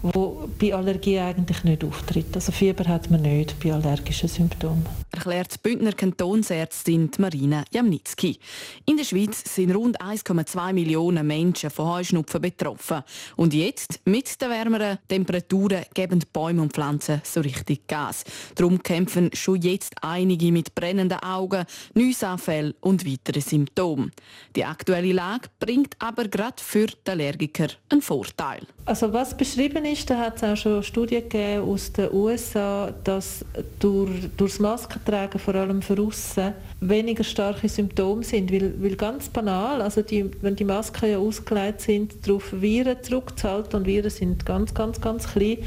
wo 0.00 0.48
bei 0.60 0.72
Allergie 0.72 1.18
eigentlich 1.18 1.64
nicht 1.64 1.82
auftritt. 1.82 2.34
Also 2.36 2.52
Fieber 2.52 2.86
hat 2.86 3.10
man 3.10 3.22
nicht 3.22 3.58
bei 3.58 3.72
allergischen 3.72 4.28
Symptomen. 4.28 4.86
Erklärt 5.10 5.52
die 5.54 5.58
Bündner 5.60 5.92
Kantonsärztin 5.92 7.10
Marina 7.18 7.64
Jamnitzki. 7.72 8.38
In 8.86 8.96
der 8.96 9.04
Schweiz 9.04 9.42
sind 9.52 9.74
rund 9.74 10.00
1,2 10.00 10.72
Millionen 10.72 11.26
Menschen 11.26 11.70
von 11.70 11.88
Heuschnupfen 11.88 12.40
betroffen. 12.40 13.02
Und 13.34 13.54
jetzt, 13.54 14.00
mit 14.04 14.40
den 14.40 14.50
wärmeren 14.50 14.98
Temperaturen, 15.08 15.82
geben 15.92 16.24
Bäume 16.32 16.62
und 16.62 16.72
Pflanzen 16.72 17.20
so 17.24 17.39
richtig 17.40 17.86
Gas. 17.86 18.24
Darum 18.54 18.82
kämpfen 18.82 19.30
schon 19.32 19.60
jetzt 19.60 19.94
einige 20.02 20.52
mit 20.52 20.74
brennenden 20.74 21.20
Augen, 21.20 21.64
Nüsanfällen 21.94 22.74
und 22.80 23.06
weiteren 23.06 23.42
Symptomen. 23.42 24.12
Die 24.56 24.64
aktuelle 24.64 25.12
Lage 25.12 25.48
bringt 25.58 25.94
aber 25.98 26.28
gerade 26.28 26.62
für 26.62 26.86
die 26.86 27.10
Allergiker 27.10 27.68
einen 27.88 28.02
Vorteil. 28.02 28.60
Also 28.84 29.12
was 29.12 29.36
beschrieben 29.36 29.84
ist, 29.84 30.08
da 30.10 30.18
hat 30.18 30.36
es 30.36 30.44
auch 30.44 30.56
schon 30.56 30.82
Studien 30.82 31.22
gegeben 31.22 31.68
aus 31.68 31.92
den 31.92 32.12
USA, 32.12 32.92
dass 33.04 33.44
durch, 33.78 34.10
durch 34.36 34.52
das 34.52 34.60
Maskentragen 34.60 35.38
vor 35.38 35.54
allem 35.54 35.82
für 35.82 36.00
aussen 36.00 36.54
weniger 36.80 37.24
starke 37.24 37.68
Symptome 37.68 38.24
sind, 38.24 38.50
weil, 38.52 38.74
weil 38.82 38.96
ganz 38.96 39.28
banal, 39.28 39.82
also 39.82 40.02
die, 40.02 40.30
wenn 40.40 40.56
die 40.56 40.64
Masken 40.64 41.10
ja 41.10 41.18
ausgelegt 41.18 41.82
sind, 41.82 42.26
darauf 42.26 42.52
Viren 42.52 43.02
zurückzuhalten 43.02 43.80
und 43.80 43.86
Viren 43.86 44.10
sind 44.10 44.46
ganz, 44.46 44.72
ganz, 44.74 45.00
ganz 45.00 45.28
klein, 45.28 45.58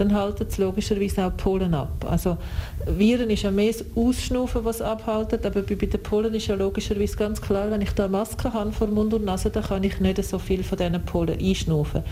dann 0.00 0.14
halten 0.14 0.46
sie 0.48 0.62
logischerweise 0.62 1.26
auch 1.26 1.36
Pollen 1.36 1.74
ab. 1.74 2.06
Also 2.08 2.38
Viren 2.86 3.28
ist 3.30 3.42
ja 3.42 3.50
mehr 3.50 3.72
das 3.72 3.84
Ausschnaufen, 3.94 4.64
was 4.64 4.80
abhaltet, 4.80 5.44
aber 5.44 5.62
bei 5.62 5.74
den 5.74 6.02
Pollen 6.02 6.32
ist 6.34 6.46
ja 6.46 6.54
logischerweise 6.54 7.16
ganz 7.16 7.40
klar, 7.40 7.70
wenn 7.70 7.82
ich 7.82 7.92
da 7.92 8.08
Maske 8.08 8.52
habe 8.52 8.72
vor 8.72 8.86
Mund 8.86 9.12
und 9.12 9.24
Nase, 9.24 9.50
dann 9.50 9.64
kann 9.64 9.84
ich 9.84 10.00
nicht 10.00 10.22
so 10.24 10.38
viel 10.38 10.64
von 10.64 10.78
diesen 10.78 11.04
Pollen 11.04 11.38
einschnaufen. 11.38 12.02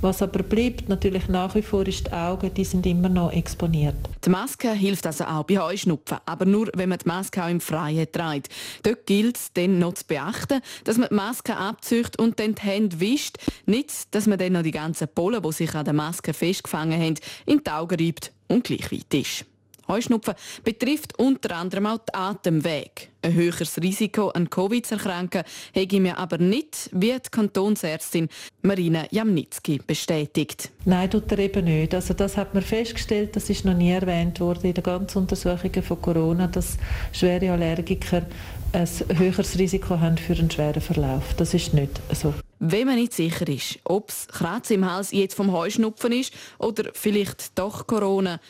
Was 0.00 0.22
aber 0.22 0.42
bleibt, 0.42 0.88
natürlich 0.88 1.28
nach 1.28 1.54
wie 1.54 1.62
vor, 1.62 1.86
ist 1.86 2.06
die 2.06 2.12
Augen, 2.12 2.52
die 2.54 2.64
sind 2.64 2.86
immer 2.86 3.08
noch 3.08 3.32
exponiert. 3.32 3.96
Die 4.24 4.30
Maske 4.30 4.72
hilft 4.72 5.06
also 5.06 5.24
auch 5.24 5.44
bei 5.44 5.58
Heuschnupfen, 5.58 6.18
aber 6.24 6.46
nur, 6.46 6.70
wenn 6.74 6.88
man 6.88 6.98
die 6.98 7.08
Maske 7.08 7.44
auch 7.44 7.48
im 7.48 7.60
Freien 7.60 8.10
trägt. 8.10 8.48
Dort 8.82 9.06
gilt 9.06 9.36
es 9.36 9.52
dann 9.52 9.78
noch 9.78 9.94
zu 9.94 10.06
beachten, 10.06 10.60
dass 10.84 10.96
man 10.96 11.08
die 11.10 11.14
Maske 11.14 11.56
abzieht 11.56 12.18
und 12.18 12.40
dann 12.40 12.54
die 12.54 12.62
Hände 12.62 13.00
wischt. 13.00 13.36
Nicht, 13.66 14.14
dass 14.14 14.26
man 14.26 14.38
dann 14.38 14.54
noch 14.54 14.62
die 14.62 14.70
ganzen 14.70 15.08
Pollen, 15.08 15.42
die 15.42 15.52
sich 15.52 15.74
an 15.74 15.84
der 15.84 15.94
Maske 15.94 16.32
festgefangen 16.32 17.00
haben, 17.00 17.14
in 17.46 17.62
die 17.62 17.70
Augen 17.70 17.98
reibt 18.00 18.32
und 18.48 18.64
gleich 18.64 18.90
weit 18.90 19.12
ist. 19.14 19.44
Heuschnupfen 19.88 20.34
betrifft 20.64 21.18
unter 21.18 21.56
anderem 21.56 21.86
auch 21.86 21.98
den 21.98 22.14
Atemweg. 22.14 23.10
Ein 23.22 23.34
höheres 23.34 23.80
Risiko 23.80 24.28
an 24.28 24.50
Covid 24.50 24.84
zu 24.84 24.96
erkranken 24.96 25.44
hätte 25.72 26.00
mir 26.00 26.18
aber 26.18 26.38
nicht, 26.38 26.90
wie 26.92 27.12
die 27.12 27.30
Kantonsärztin 27.30 28.28
Marina 28.62 29.06
Jamnitzki 29.10 29.80
bestätigt. 29.86 30.70
Nein, 30.84 31.10
tut 31.10 31.32
er 31.32 31.38
eben 31.38 31.64
nicht. 31.64 31.94
Also 31.94 32.12
das 32.12 32.36
hat 32.36 32.52
man 32.52 32.62
festgestellt, 32.62 33.34
das 33.34 33.48
ist 33.48 33.64
noch 33.64 33.74
nie 33.74 33.92
erwähnt 33.92 34.40
worden 34.40 34.66
in 34.66 34.74
den 34.74 34.84
ganzen 34.84 35.18
Untersuchungen 35.18 35.82
von 35.82 36.02
Corona, 36.02 36.48
dass 36.48 36.76
schwere 37.12 37.52
Allergiker 37.52 38.26
ein 38.72 38.88
höheres 39.16 39.58
Risiko 39.58 40.00
haben 40.00 40.18
für 40.18 40.34
einen 40.34 40.50
schweren 40.50 40.82
Verlauf. 40.82 41.34
Das 41.36 41.54
ist 41.54 41.72
nicht 41.72 42.00
so. 42.12 42.34
Wenn 42.58 42.86
man 42.86 42.96
nicht 42.96 43.12
sicher 43.12 43.46
ist, 43.48 43.78
ob 43.84 44.10
es 44.10 44.26
Kratzen 44.28 44.76
im 44.76 44.90
Hals 44.90 45.12
jetzt 45.12 45.34
vom 45.34 45.52
Heuschnupfen 45.52 46.12
ist 46.12 46.32
oder 46.58 46.90
vielleicht 46.94 47.58
doch 47.58 47.86
Corona, 47.86 48.40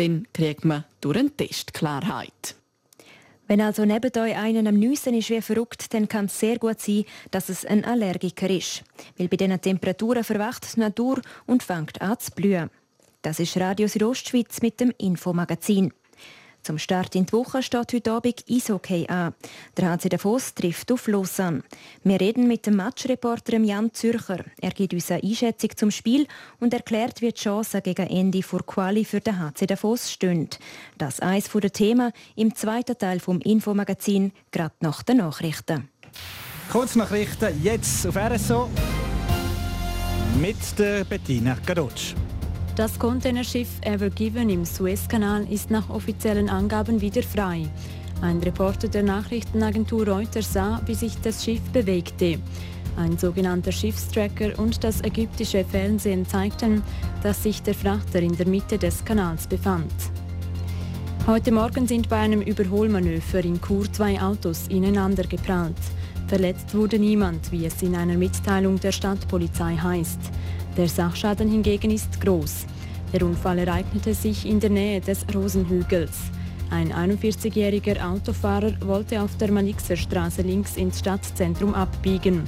dann 0.00 0.26
kriegt 0.32 0.64
man 0.64 0.84
durch 1.00 1.18
einen 1.18 1.36
Test 1.36 1.74
Klarheit. 1.74 2.56
Wenn 3.46 3.60
also 3.60 3.84
neben 3.84 4.10
euch 4.16 4.36
einen 4.36 4.66
am 4.66 4.78
Nüssen 4.78 5.12
ist 5.12 5.28
wie 5.28 5.42
verrückt, 5.42 5.92
dann 5.92 6.08
kann 6.08 6.26
es 6.26 6.38
sehr 6.38 6.58
gut 6.58 6.80
sein, 6.80 7.04
dass 7.32 7.48
es 7.48 7.66
ein 7.66 7.84
Allergiker 7.84 8.48
ist. 8.48 8.84
Weil 9.18 9.28
bei 9.28 9.36
diesen 9.36 9.60
Temperaturen 9.60 10.24
verwacht 10.24 10.76
die 10.76 10.80
Natur 10.80 11.20
und 11.46 11.62
fängt 11.62 12.00
an 12.00 12.18
zu 12.18 12.30
blühen. 12.30 12.70
Das 13.22 13.40
ist 13.40 13.56
Radio 13.58 13.88
Südostschweiz 13.88 14.62
mit 14.62 14.80
dem 14.80 14.94
Infomagazin. 14.96 15.92
Zum 16.62 16.78
Start 16.78 17.14
in 17.14 17.26
die 17.26 17.32
Woche 17.32 17.62
steht 17.62 17.92
heute 17.92 18.12
Abend 18.12 18.44
Eishockey 18.48 19.06
an. 19.08 19.34
Der 19.76 19.90
HC 19.90 20.10
Davos 20.10 20.54
trifft 20.54 20.92
auf 20.92 21.06
Lausanne. 21.06 21.62
Wir 22.04 22.20
reden 22.20 22.46
mit 22.46 22.66
dem 22.66 22.76
Matchreporter 22.76 23.58
Jan 23.58 23.92
Zürcher. 23.94 24.44
Er 24.60 24.70
gibt 24.70 24.92
uns 24.92 25.10
eine 25.10 25.22
Einschätzung 25.22 25.70
zum 25.76 25.90
Spiel 25.90 26.26
und 26.58 26.74
erklärt, 26.74 27.22
wie 27.22 27.32
die 27.32 27.40
Chancen 27.40 27.82
gegen 27.82 28.06
Ende 28.06 28.42
vor 28.42 28.64
Quali 28.64 29.04
für 29.04 29.20
den 29.20 29.38
HC 29.38 29.66
Davos 29.66 30.12
stehen. 30.12 30.48
Das 30.98 31.20
eines 31.20 31.48
der 31.50 31.72
Themen 31.72 32.12
im 32.36 32.54
zweiten 32.54 32.98
Teil 32.98 33.20
vom 33.20 33.40
Infomagazin, 33.40 34.32
gerade 34.50 34.74
nach 34.80 35.02
den 35.02 35.18
Nachrichten. 35.18 35.88
Kurznachrichten 36.70 37.62
jetzt 37.62 38.06
auf 38.06 38.16
RSO 38.16 38.68
mit 40.40 40.78
der 40.78 41.04
Bettina 41.04 41.56
Gadotsch. 41.66 42.14
Das 42.76 42.98
Containerschiff 42.98 43.68
Ever 43.82 44.10
Given 44.10 44.48
im 44.48 44.64
Suezkanal 44.64 45.44
ist 45.50 45.70
nach 45.70 45.90
offiziellen 45.90 46.48
Angaben 46.48 47.00
wieder 47.00 47.22
frei. 47.22 47.68
Ein 48.22 48.38
Reporter 48.38 48.88
der 48.88 49.02
Nachrichtenagentur 49.02 50.08
Reuters 50.08 50.52
sah, 50.52 50.80
wie 50.86 50.94
sich 50.94 51.20
das 51.20 51.44
Schiff 51.44 51.60
bewegte. 51.72 52.38
Ein 52.96 53.18
sogenannter 53.18 53.72
Schiffstracker 53.72 54.58
und 54.58 54.82
das 54.84 55.02
ägyptische 55.02 55.64
Fernsehen 55.64 56.26
zeigten, 56.26 56.82
dass 57.22 57.42
sich 57.42 57.60
der 57.62 57.74
Frachter 57.74 58.20
in 58.20 58.36
der 58.36 58.46
Mitte 58.46 58.78
des 58.78 59.04
Kanals 59.04 59.46
befand. 59.46 59.92
Heute 61.26 61.52
Morgen 61.52 61.86
sind 61.86 62.08
bei 62.08 62.18
einem 62.18 62.40
Überholmanöver 62.40 63.44
in 63.44 63.60
Chur 63.60 63.92
zwei 63.92 64.20
Autos 64.20 64.68
ineinander 64.68 65.24
geprallt. 65.24 65.76
Verletzt 66.28 66.74
wurde 66.74 66.98
niemand, 66.98 67.50
wie 67.50 67.66
es 67.66 67.82
in 67.82 67.96
einer 67.96 68.16
Mitteilung 68.16 68.78
der 68.78 68.92
Stadtpolizei 68.92 69.76
heißt. 69.76 70.20
Der 70.76 70.88
Sachschaden 70.88 71.50
hingegen 71.50 71.90
ist 71.90 72.20
groß. 72.20 72.66
Der 73.12 73.22
Unfall 73.22 73.58
ereignete 73.58 74.14
sich 74.14 74.46
in 74.46 74.60
der 74.60 74.70
Nähe 74.70 75.00
des 75.00 75.26
Rosenhügels. 75.34 76.12
Ein 76.70 76.92
41-jähriger 76.92 78.00
Autofahrer 78.00 78.72
wollte 78.82 79.20
auf 79.20 79.36
der 79.36 79.50
Manixer 79.50 79.96
Straße 79.96 80.42
links 80.42 80.76
ins 80.76 81.00
Stadtzentrum 81.00 81.74
abbiegen. 81.74 82.44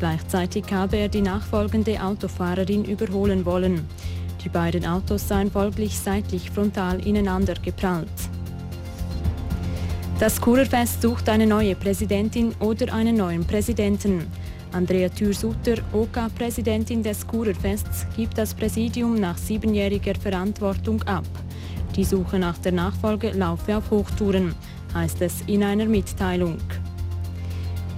Gleichzeitig 0.00 0.64
habe 0.72 0.96
er 0.96 1.08
die 1.08 1.20
nachfolgende 1.20 2.02
Autofahrerin 2.02 2.84
überholen 2.84 3.44
wollen. 3.44 3.86
Die 4.44 4.48
beiden 4.48 4.86
Autos 4.86 5.28
seien 5.28 5.50
folglich 5.50 5.96
seitlich 5.96 6.50
frontal 6.50 7.06
ineinander 7.06 7.54
geprallt. 7.54 8.08
Das 10.18 10.40
Kurerfest 10.40 11.02
sucht 11.02 11.28
eine 11.28 11.46
neue 11.46 11.76
Präsidentin 11.76 12.54
oder 12.60 12.92
einen 12.92 13.16
neuen 13.16 13.44
Präsidenten. 13.44 14.26
Andrea 14.72 15.08
Thür-Sutter, 15.08 15.76
OK-Präsidentin 15.92 17.02
des 17.02 17.26
Kurerfests, 17.26 18.06
gibt 18.16 18.38
das 18.38 18.54
Präsidium 18.54 19.16
nach 19.16 19.36
siebenjähriger 19.36 20.14
Verantwortung 20.14 21.02
ab. 21.02 21.24
Die 21.96 22.04
Suche 22.04 22.38
nach 22.38 22.58
der 22.58 22.72
Nachfolge 22.72 23.30
laufe 23.30 23.76
auf 23.76 23.90
Hochtouren, 23.90 24.54
heißt 24.94 25.22
es 25.22 25.42
in 25.46 25.64
einer 25.64 25.86
Mitteilung. 25.86 26.58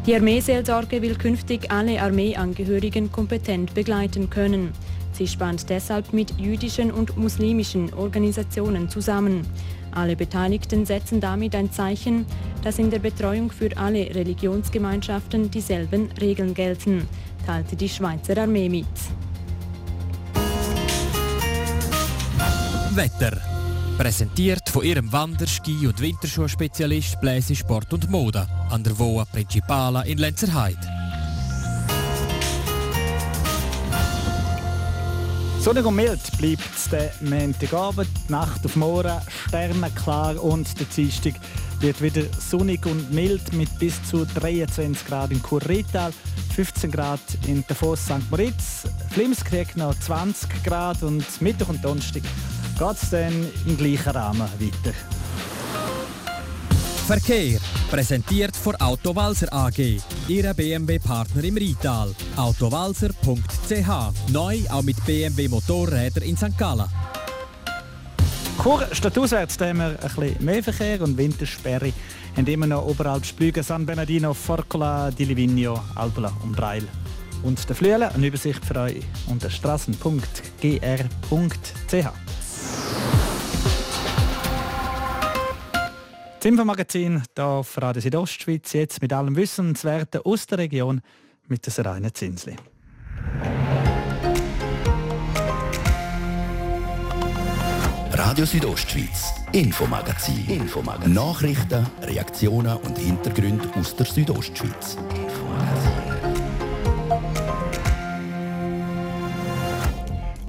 Die 0.06 0.14
Armeeseelsorge 0.14 1.00
will 1.02 1.14
künftig 1.14 1.70
alle 1.70 2.00
Armeeangehörigen 2.00 3.12
kompetent 3.12 3.74
begleiten 3.74 4.30
können. 4.30 4.72
Sie 5.12 5.26
spannt 5.26 5.68
deshalb 5.68 6.12
mit 6.12 6.38
jüdischen 6.38 6.90
und 6.90 7.16
muslimischen 7.16 7.92
Organisationen 7.94 8.88
zusammen. 8.88 9.46
Alle 9.92 10.16
Beteiligten 10.16 10.86
setzen 10.86 11.20
damit 11.20 11.54
ein 11.54 11.70
Zeichen, 11.70 12.24
dass 12.62 12.78
in 12.78 12.90
der 12.90 12.98
Betreuung 12.98 13.50
für 13.50 13.76
alle 13.76 14.14
Religionsgemeinschaften 14.14 15.50
dieselben 15.50 16.10
Regeln 16.20 16.54
gelten, 16.54 17.06
teilte 17.46 17.76
die 17.76 17.88
Schweizer 17.88 18.38
Armee 18.38 18.68
mit. 18.68 18.86
Wetter. 22.94 23.40
Präsentiert 23.98 24.68
von 24.68 24.84
ihrem 24.84 25.12
Wander-, 25.12 25.46
Ski- 25.46 25.86
und 25.86 26.00
Winterschuhspezialist 26.00 27.20
Bläse 27.20 27.54
Sport 27.54 27.92
und 27.92 28.10
Mode 28.10 28.46
an 28.70 28.82
der 28.82 28.98
Voa 28.98 29.24
Principala 29.26 30.02
in 30.02 30.18
Lenzerheide. 30.18 31.01
Sonnig 35.62 35.86
und 35.86 35.94
mild 35.94 36.20
bleibt 36.38 36.74
es 36.74 36.88
den 36.88 37.08
Montagabend, 37.30 38.08
Nacht 38.28 38.64
auf 38.64 38.74
morgen, 38.74 39.20
sternenklar 39.46 40.42
und 40.42 40.66
der 40.80 40.86
Dienstag 40.86 41.34
wird 41.78 42.02
wieder 42.02 42.24
sonnig 42.36 42.84
und 42.84 43.12
mild 43.12 43.52
mit 43.52 43.78
bis 43.78 44.02
zu 44.02 44.26
23 44.26 45.06
Grad 45.06 45.30
in 45.30 45.40
Kurrital, 45.40 46.12
15 46.56 46.90
Grad 46.90 47.20
in 47.46 47.62
Davos 47.68 48.00
St. 48.00 48.28
Moritz, 48.28 48.88
Flims 49.10 49.44
kriegt 49.44 49.76
noch 49.76 49.96
20 50.00 50.64
Grad 50.64 51.00
und 51.04 51.40
Mittwoch 51.40 51.68
und 51.68 51.84
Donnerstag 51.84 52.22
geht 52.76 52.96
es 53.00 53.10
dann 53.10 53.46
im 53.64 53.76
gleichen 53.76 54.10
Rahmen 54.10 54.48
weiter. 54.58 55.21
Verkehr 57.12 57.60
präsentiert 57.90 58.56
von 58.56 58.74
Autowalzer 58.76 59.52
AG, 59.52 60.00
Ihrer 60.28 60.54
BMW-Partner 60.54 61.44
im 61.44 61.58
Rital. 61.58 62.14
Autowalzer.ch 62.36 64.32
neu 64.32 64.60
auch 64.70 64.82
mit 64.82 64.96
BMW 65.04 65.46
Motorräder 65.46 66.22
in 66.22 66.38
St. 66.38 66.56
Gallen. 66.56 66.86
Chur 68.62 68.88
statt 68.92 69.18
auswärts 69.18 69.60
haben 69.60 69.80
wir 69.80 69.88
ein 69.88 69.96
bisschen 69.98 70.42
mehr 70.42 70.62
Verkehr 70.62 71.02
und 71.02 71.18
Wintersperre 71.18 71.92
haben 72.34 72.46
immer 72.46 72.66
noch 72.66 72.86
oberhalb 72.86 73.26
Splügen, 73.26 73.62
San 73.62 73.84
Bernardino, 73.84 74.32
Forcola, 74.32 75.10
Di 75.10 75.24
Livigno, 75.24 75.78
Albola 75.94 76.32
und 76.42 76.56
Breil. 76.56 76.88
Und 77.42 77.68
der 77.68 77.76
Flüele, 77.76 78.10
eine 78.10 78.26
Übersicht 78.26 78.64
für 78.64 78.76
euch 78.76 79.02
unter 79.26 79.50
strassen.gr.ch. 79.50 80.22
Das 86.42 86.50
Infomagazin 86.50 87.22
hier 87.36 87.44
auf 87.44 87.80
Radio 87.80 88.02
Südostschweiz, 88.02 88.72
jetzt 88.72 89.00
mit 89.00 89.12
allem 89.12 89.36
Wissenswerten 89.36 90.22
aus 90.24 90.44
der 90.48 90.58
Region 90.58 91.00
mit 91.46 91.64
der 91.64 91.72
Serena 91.72 92.12
Zinsli. 92.12 92.56
Radio 98.10 98.44
Südostschweiz, 98.44 99.34
Infomagazin. 99.52 100.44
Infomagazin. 100.48 101.12
Nachrichten, 101.12 101.86
Reaktionen 102.02 102.76
und 102.76 102.98
Hintergründe 102.98 103.70
aus 103.76 103.94
der 103.94 104.06
Südostschweiz. 104.06 104.96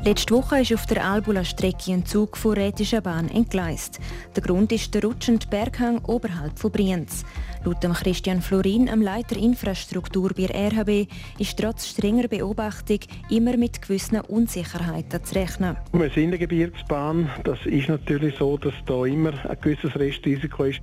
Letzte 0.05 0.33
Woche 0.33 0.59
ist 0.59 0.73
auf 0.73 0.85
der 0.85 1.05
Albula-Strecke 1.05 1.93
ein 1.93 2.05
Zug 2.05 2.35
von 2.35 2.55
Rätischer 2.55 2.99
Bahn 2.99 3.29
entgleist. 3.29 4.01
Der 4.35 4.43
Grund 4.43 4.73
ist 4.73 4.93
der 4.93 5.01
rutschende 5.05 5.47
Berghang 5.47 6.03
oberhalb 6.03 6.59
von 6.59 6.73
Brienz. 6.73 7.23
Laut 7.63 7.79
Christian 7.79 8.41
Florin, 8.41 8.87
dem 8.87 9.01
Leiter 9.01 9.37
Infrastruktur 9.37 10.31
bei 10.35 10.47
RHB, 10.47 11.09
ist 11.39 11.57
trotz 11.57 11.87
strenger 11.87 12.27
Beobachtung 12.27 12.99
immer 13.29 13.55
mit 13.55 13.81
gewissen 13.81 14.19
Unsicherheiten 14.19 15.23
zu 15.23 15.35
rechnen. 15.35 15.77
Wir 15.93 16.09
sind 16.09 16.23
in 16.23 16.29
der 16.31 16.39
Gebirgsbahn. 16.39 17.29
Das 17.45 17.59
ist 17.65 17.87
natürlich 17.87 18.35
so, 18.37 18.57
dass 18.57 18.73
da 18.85 19.05
immer 19.05 19.31
ein 19.45 19.57
gewisses 19.61 19.95
Restrisiko 19.95 20.65
ist. 20.65 20.81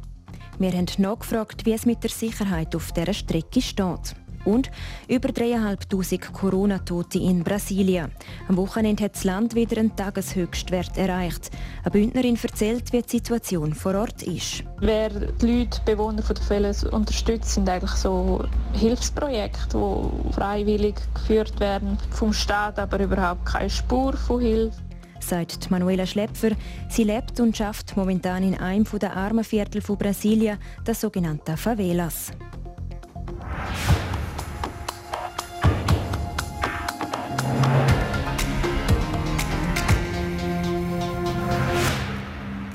Wir 0.58 0.72
haben 0.72 0.86
nachgefragt, 0.96 1.66
wie 1.66 1.72
es 1.72 1.84
mit 1.84 2.02
der 2.02 2.10
Sicherheit 2.10 2.74
auf 2.74 2.92
dieser 2.92 3.12
Strecke 3.12 3.60
steht. 3.60 4.14
Und 4.44 4.70
über 5.08 5.28
3'500 5.28 6.32
Corona-Tote 6.32 7.18
in 7.18 7.44
Brasilien. 7.44 8.10
Am 8.48 8.56
Wochenende 8.56 9.04
hat 9.04 9.14
das 9.14 9.24
Land 9.24 9.54
wieder 9.54 9.78
einen 9.78 9.94
Tageshöchstwert 9.94 10.96
erreicht. 10.96 11.50
Eine 11.82 11.90
Bündnerin 11.90 12.38
erzählt, 12.42 12.92
wie 12.92 13.02
die 13.02 13.08
Situation 13.08 13.74
vor 13.74 13.94
Ort 13.94 14.22
ist. 14.22 14.64
Wer 14.80 15.10
die 15.10 15.46
Leute, 15.46 15.80
Bewohner 15.84 16.22
der 16.22 16.36
Fälle 16.36 16.74
unterstützt, 16.90 17.54
sind 17.54 17.68
eigentlich 17.68 17.90
so 17.92 18.44
Hilfsprojekte, 18.72 19.78
die 19.78 20.32
freiwillig 20.32 20.96
geführt 21.14 21.58
werden 21.60 21.98
vom 22.10 22.32
Staat, 22.32 22.78
aber 22.78 23.00
überhaupt 23.00 23.44
keine 23.44 23.70
Spur 23.70 24.16
von 24.16 24.40
Hilfe 24.40 24.76
sagt 25.22 25.70
Manuela 25.70 26.06
Schlepfer. 26.06 26.50
Sie 26.88 27.04
lebt 27.04 27.40
und 27.40 27.56
schafft 27.56 27.96
momentan 27.96 28.42
in 28.42 28.54
einem 28.56 28.86
der 29.00 29.16
armen 29.16 29.44
Viertel 29.44 29.80
von 29.80 29.96
Brasilien, 29.96 30.58
das 30.84 31.00
sogenannte 31.00 31.56
Favelas. 31.56 32.32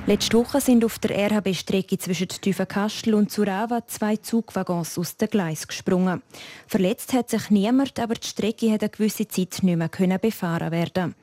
Letzte 0.07 0.37
Woche 0.37 0.61
sind 0.61 0.85
auf 0.85 0.99
der 0.99 1.17
RHB-Strecke 1.17 1.97
zwischen 1.97 2.27
Tüfenkastel 2.27 3.15
und 3.15 3.31
Surava 3.31 3.87
zwei 3.87 4.17
Zugwaggons 4.17 4.99
aus 4.99 5.17
dem 5.17 5.29
Gleis 5.29 5.67
gesprungen. 5.67 6.21
Verletzt 6.67 7.11
hat 7.13 7.31
sich 7.31 7.49
niemand, 7.49 7.99
aber 7.99 8.13
die 8.13 8.27
Strecke 8.27 8.71
hat 8.71 8.83
eine 8.83 8.91
gewisse 8.91 9.27
Zeit 9.27 9.63
nicht 9.63 9.75
mehr 9.75 10.19
befahren 10.19 10.71
werden. 10.71 11.15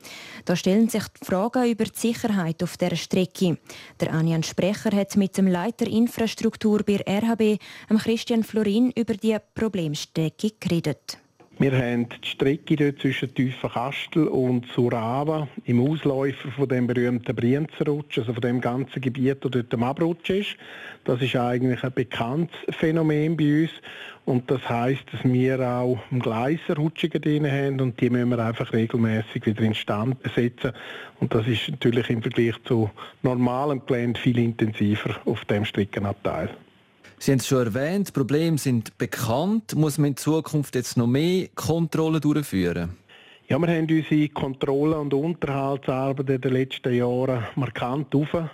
Da 0.43 0.57
stellen 0.57 0.89
sich 0.89 1.03
die 1.07 1.25
Fragen 1.25 1.65
über 1.65 1.85
die 1.85 1.97
Sicherheit 1.97 2.61
auf 2.61 2.75
der 2.75 2.97
Strecke. 2.97 3.57
Der 4.01 4.11
Anjan 4.11 4.43
Sprecher 4.43 4.93
hat 4.93 5.15
mit 5.15 5.37
dem 5.37 5.47
Leiter 5.47 5.87
Infrastruktur 5.87 6.83
bei 6.83 6.99
RHB, 7.07 7.61
Christian 7.99 8.43
Florin, 8.43 8.91
über 8.97 9.13
die 9.13 9.37
Problemstrecke 9.55 10.51
geredet. 10.59 11.22
Wir 11.59 11.71
haben 11.71 12.09
die 12.09 12.27
Strecke 12.27 12.75
dort 12.75 12.99
zwischen 12.99 13.33
Tiefenkastel 13.33 14.27
und 14.27 14.65
Surava 14.73 15.47
im 15.65 15.87
Ausläufer 15.87 16.49
von 16.49 16.67
dem 16.67 16.87
berühmten 16.87 17.35
Brienzerrutsch, 17.35 18.17
also 18.17 18.33
von 18.33 18.41
dem 18.41 18.59
ganzen 18.59 18.99
Gebiet, 18.99 19.45
das 19.45 19.51
dort 19.51 19.71
am 19.71 19.83
Abrutsch 19.83 20.31
ist. 20.31 20.57
Das 21.03 21.21
ist 21.21 21.35
eigentlich 21.35 21.83
ein 21.83 21.93
bekanntes 21.93 22.57
Phänomen 22.69 23.37
bei 23.37 23.61
uns 23.61 23.71
und 24.25 24.49
das 24.49 24.67
heißt, 24.67 25.03
dass 25.11 25.23
wir 25.23 25.59
auch 25.61 25.99
im 26.09 26.21
Gleis 26.21 26.59
drin 26.67 27.45
haben 27.45 27.81
und 27.81 28.01
die 28.01 28.09
müssen 28.09 28.29
wir 28.29 28.39
einfach 28.39 28.73
regelmäßig 28.73 29.45
wieder 29.45 29.61
instand 29.61 30.17
setzen 30.33 30.71
und 31.19 31.35
das 31.35 31.47
ist 31.47 31.69
natürlich 31.69 32.09
im 32.09 32.23
Vergleich 32.23 32.55
zu 32.63 32.89
normalem 33.21 33.85
Gelände 33.85 34.19
viel 34.19 34.39
intensiver 34.39 35.17
auf 35.25 35.45
dem 35.45 35.65
Streckenabteil. 35.65 36.49
Sie 37.23 37.31
haben 37.31 37.39
es 37.39 37.47
schon 37.47 37.65
erwähnt, 37.65 38.11
Probleme 38.11 38.57
sind 38.57 38.97
bekannt. 38.97 39.75
Muss 39.75 39.97
man 39.97 40.09
in 40.09 40.17
Zukunft 40.17 40.75
jetzt 40.75 40.97
noch 40.97 41.07
mehr 41.07 41.47
Kontrollen 41.55 42.19
durchführen? 42.19 42.97
Ja, 43.47 43.57
wir 43.59 43.67
haben 43.69 43.87
unsere 43.89 44.27
Kontrollen 44.27 44.95
und 44.95 45.13
Unterhaltsarbeit 45.13 46.29
in 46.29 46.41
den 46.41 46.51
letzten 46.51 46.93
Jahren 46.93 47.45
markant 47.55 48.13
aufgeschraubt 48.13 48.49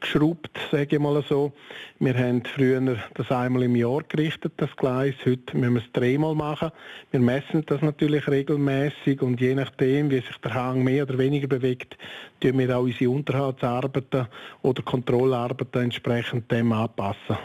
geschraubt, 0.00 0.50
sage 0.70 0.96
ich 0.96 0.98
mal 0.98 1.24
so. 1.30 1.52
Wir 1.98 2.14
haben 2.14 2.42
früher 2.44 2.98
das 3.14 3.30
einmal 3.30 3.62
im 3.62 3.74
Jahr 3.74 4.02
gerichtet, 4.06 4.52
das 4.58 4.76
Gleis. 4.76 5.14
Heute 5.24 5.56
müssen 5.56 5.74
wir 5.76 5.80
es 5.80 5.92
dreimal 5.94 6.34
machen. 6.34 6.72
Wir 7.12 7.20
messen 7.20 7.64
das 7.64 7.80
natürlich 7.80 8.28
regelmäßig 8.28 9.22
und 9.22 9.40
je 9.40 9.54
nachdem, 9.54 10.10
wie 10.10 10.16
sich 10.16 10.36
der 10.44 10.52
Hang 10.52 10.84
mehr 10.84 11.04
oder 11.04 11.16
weniger 11.16 11.48
bewegt, 11.48 11.96
tun 12.40 12.58
wir 12.58 12.76
auch 12.76 12.82
unsere 12.82 13.08
Unterhaltsarbeiten 13.08 14.26
oder 14.60 14.82
Kontrollarbeiten 14.82 15.84
entsprechend 15.84 16.50
dem 16.52 16.70
anpassen. 16.72 17.38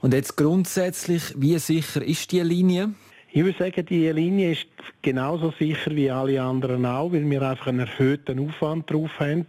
Und 0.00 0.14
jetzt 0.14 0.36
grundsätzlich, 0.36 1.34
wie 1.36 1.58
sicher 1.58 2.02
ist 2.02 2.32
die 2.32 2.40
Linie? 2.40 2.90
Ich 3.32 3.44
würde 3.44 3.58
sagen, 3.58 3.86
die 3.86 4.08
Linie 4.08 4.52
ist 4.52 4.66
genauso 5.02 5.52
sicher 5.58 5.94
wie 5.94 6.10
alle 6.10 6.42
anderen 6.42 6.84
auch, 6.86 7.12
weil 7.12 7.28
wir 7.28 7.42
einfach 7.42 7.68
einen 7.68 7.80
erhöhten 7.80 8.40
Aufwand 8.40 8.90
drauf 8.90 9.10
haben 9.20 9.46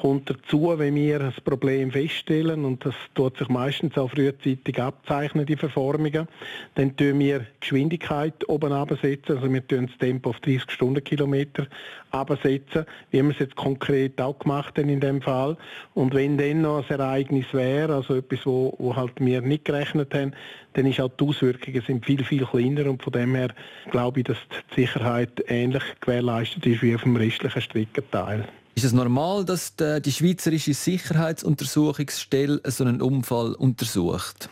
kommt 0.00 0.30
dazu, 0.30 0.74
wenn 0.78 0.94
wir 0.94 1.20
ein 1.20 1.34
Problem 1.44 1.90
feststellen, 1.90 2.64
und 2.64 2.84
das 2.84 2.94
tut 3.14 3.36
sich 3.36 3.48
meistens 3.48 3.98
auch 3.98 4.10
frühzeitig 4.10 4.80
abzeichnen, 4.80 5.44
die 5.44 5.56
Verformungen, 5.56 6.26
dann 6.74 6.96
tun 6.96 7.18
wir 7.18 7.46
Geschwindigkeit 7.60 8.48
oben 8.48 8.72
absetzen, 8.72 9.36
also 9.36 9.52
wir 9.52 9.66
tun 9.66 9.86
das 9.88 9.98
Tempo 9.98 10.30
auf 10.30 10.40
30 10.40 10.70
Stundenkilometer 10.70 11.66
absetzen, 12.12 12.86
wie 13.10 13.22
wir 13.22 13.30
es 13.30 13.38
jetzt 13.38 13.56
konkret 13.56 14.20
auch 14.20 14.38
gemacht 14.38 14.78
haben 14.78 14.88
in 14.88 15.00
dem 15.00 15.20
Fall. 15.20 15.56
Und 15.94 16.14
wenn 16.14 16.38
dann 16.38 16.62
noch 16.62 16.88
ein 16.88 16.98
Ereignis 16.98 17.46
wäre, 17.52 17.94
also 17.94 18.14
etwas, 18.14 18.46
wo, 18.46 18.74
wo 18.78 18.96
halt 18.96 19.12
wir 19.18 19.42
nicht 19.42 19.66
gerechnet 19.66 20.14
haben, 20.14 20.32
dann 20.72 20.86
ist 20.86 21.00
auch 21.00 21.10
die 21.10 21.24
Auswirkungen 21.24 21.82
sind 21.86 22.06
viel, 22.06 22.24
viel 22.24 22.46
kleiner 22.46 22.88
und 22.88 23.02
von 23.02 23.12
dem 23.12 23.34
her 23.34 23.50
glaube 23.90 24.20
ich, 24.20 24.26
dass 24.26 24.38
die 24.70 24.82
Sicherheit 24.82 25.44
ähnlich 25.48 25.82
gewährleistet 26.00 26.64
ist 26.64 26.82
wie 26.82 26.94
auf 26.94 27.02
dem 27.02 27.16
restlichen 27.16 27.60
Streckenteil. 27.60 28.48
Ist 28.74 28.84
es 28.84 28.92
normal, 28.92 29.44
dass 29.44 29.74
die 29.76 30.12
Schweizerische 30.12 30.74
Sicherheitsuntersuchungsstelle 30.74 32.60
so 32.64 32.84
einen 32.84 33.02
Unfall 33.02 33.54
untersucht? 33.54 34.48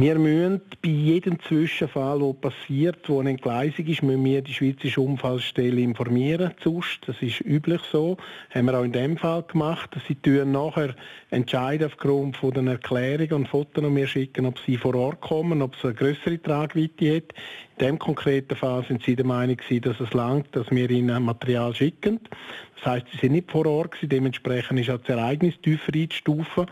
Wir 0.00 0.16
müssen 0.16 0.60
bei 0.80 0.90
jedem 0.90 1.40
Zwischenfall, 1.40 2.20
der 2.20 2.32
passiert, 2.34 3.08
der 3.08 3.18
eine 3.18 3.30
Entgleisung 3.30 3.84
ist, 3.84 4.04
müssen 4.04 4.24
wir 4.24 4.42
die 4.42 4.54
Schweizerische 4.54 5.00
Unfallstelle 5.00 5.80
informieren. 5.80 6.52
Sonst, 6.62 7.00
das 7.08 7.20
ist 7.20 7.40
üblich 7.40 7.80
so, 7.90 8.16
haben 8.54 8.66
wir 8.66 8.78
auch 8.78 8.84
in 8.84 8.92
dem 8.92 9.16
Fall 9.16 9.42
gemacht. 9.42 9.90
Sie 10.06 10.14
tun 10.14 10.52
nachher 10.52 10.94
entscheiden 11.30 11.88
aufgrund 11.88 12.36
von 12.36 12.52
den 12.52 12.68
Erklärungen 12.68 13.32
und 13.32 13.48
Fotos, 13.48 13.82
die 13.82 13.96
wir 13.96 14.06
schicken, 14.06 14.46
ob 14.46 14.60
sie 14.60 14.76
vor 14.76 14.94
Ort 14.94 15.20
kommen, 15.20 15.62
ob 15.62 15.74
es 15.74 15.84
eine 15.84 15.94
größere 15.94 16.40
Tragweite 16.40 17.16
hat. 17.16 17.34
In 17.78 17.86
dem 17.86 17.98
konkreten 17.98 18.54
Fall 18.54 18.84
sind 18.86 19.02
sie 19.02 19.16
der 19.16 19.26
Meinung, 19.26 19.56
dass 19.82 19.98
es 19.98 20.12
langt, 20.14 20.46
dass 20.54 20.70
wir 20.70 20.88
ihnen 20.88 21.24
Material 21.24 21.74
schicken. 21.74 22.20
Das 22.76 22.86
heißt, 22.86 23.06
sie 23.10 23.18
sind 23.18 23.32
nicht 23.32 23.50
vor 23.50 23.66
Ort, 23.66 23.96
dementsprechend 24.00 24.78
ist 24.78 24.90
auch 24.90 24.98
das 24.98 25.16
Ereignis 25.16 25.60
tiefer 25.60 25.92
einzustufen. 25.92 26.66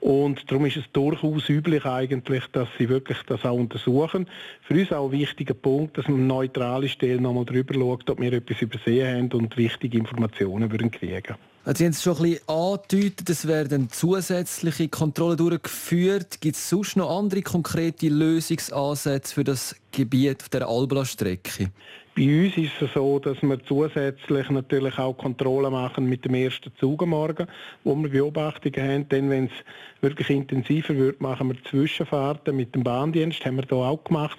Und 0.00 0.50
darum 0.50 0.66
ist 0.66 0.76
es 0.76 0.84
durchaus 0.92 1.48
üblich 1.48 1.84
eigentlich, 1.84 2.44
dass 2.52 2.68
sie 2.78 2.88
wirklich 2.88 3.18
das 3.26 3.44
auch 3.44 3.56
untersuchen. 3.56 4.28
Für 4.62 4.74
uns 4.74 4.92
auch 4.92 5.06
ein 5.06 5.12
wichtiger 5.12 5.54
Punkt, 5.54 5.98
dass 5.98 6.06
man 6.06 6.18
eine 6.18 6.26
neutrale 6.26 6.88
Stelle 6.88 7.20
nochmal 7.20 7.44
drüber 7.44 7.74
schaut, 7.74 8.08
ob 8.10 8.20
wir 8.20 8.32
etwas 8.32 8.62
übersehen 8.62 9.32
haben 9.32 9.40
und 9.40 9.56
wichtige 9.56 9.98
Informationen 9.98 10.70
würden 10.70 10.90
kriegen. 10.90 11.34
Also 11.64 11.78
Sie 11.78 11.84
haben 11.84 11.90
es 11.90 12.02
schon 12.02 12.16
ein 12.18 12.22
bisschen 12.22 12.48
angedeutet, 12.48 13.28
es 13.28 13.48
werden 13.48 13.90
zusätzliche 13.90 14.88
Kontrollen 14.88 15.36
durchgeführt. 15.36 16.40
Gibt 16.40 16.54
es 16.54 16.68
sonst 16.68 16.96
noch 16.96 17.18
andere 17.18 17.42
konkrete 17.42 18.08
Lösungsansätze 18.08 19.34
für 19.34 19.42
das 19.42 19.74
Gebiet 19.90 20.52
der 20.52 20.68
Albla-Strecke? 20.68 21.72
Bei 22.18 22.46
uns 22.46 22.56
ist 22.56 22.80
es 22.80 22.94
so, 22.94 23.18
dass 23.18 23.42
wir 23.42 23.62
zusätzlich 23.62 24.48
natürlich 24.48 24.98
auch 24.98 25.18
Kontrollen 25.18 25.70
machen 25.70 26.08
mit 26.08 26.24
dem 26.24 26.32
ersten 26.32 26.72
Zug 26.80 27.02
am 27.02 27.10
Morgen, 27.10 27.46
wo 27.84 27.94
wir 27.94 28.08
Beobachtungen 28.08 28.82
haben. 28.82 29.08
Denn 29.10 29.28
wenn 29.28 29.44
es 29.44 29.52
wirklich 30.00 30.30
intensiver 30.30 30.96
wird, 30.96 31.20
machen 31.20 31.48
wir 31.48 31.62
Zwischenfahrten 31.64 32.56
mit 32.56 32.74
dem 32.74 32.84
Bahndienst, 32.84 33.44
haben 33.44 33.56
wir 33.56 33.66
da 33.66 33.76
auch 33.76 34.02
gemacht, 34.02 34.38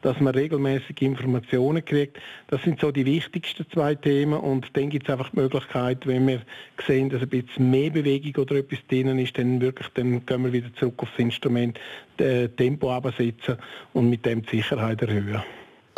dass 0.00 0.18
man 0.18 0.34
regelmäßig 0.34 1.02
Informationen 1.02 1.84
kriegt. 1.84 2.18
Das 2.46 2.62
sind 2.62 2.80
so 2.80 2.90
die 2.90 3.04
wichtigsten 3.04 3.66
zwei 3.70 3.94
Themen 3.96 4.40
und 4.40 4.74
dann 4.74 4.88
gibt 4.88 5.06
es 5.06 5.12
einfach 5.12 5.28
die 5.28 5.40
Möglichkeit, 5.40 6.06
wenn 6.06 6.26
wir 6.26 6.40
sehen, 6.86 7.10
dass 7.10 7.20
ein 7.20 7.28
bisschen 7.28 7.70
mehr 7.70 7.90
Bewegung 7.90 8.44
oder 8.44 8.54
etwas 8.56 8.78
drin 8.88 9.18
ist, 9.18 9.36
dann 9.36 9.60
wirklich, 9.60 9.88
dann 9.88 10.24
gehen 10.24 10.42
wir 10.42 10.54
wieder 10.54 10.72
zurück 10.72 10.94
aufs 11.02 11.18
Instrument, 11.18 11.78
äh, 12.16 12.48
Tempo 12.48 12.90
absetzen 12.90 13.58
und 13.92 14.08
mit 14.08 14.24
dem 14.24 14.40
die 14.40 14.56
Sicherheit 14.56 15.02
erhöhen. 15.02 15.42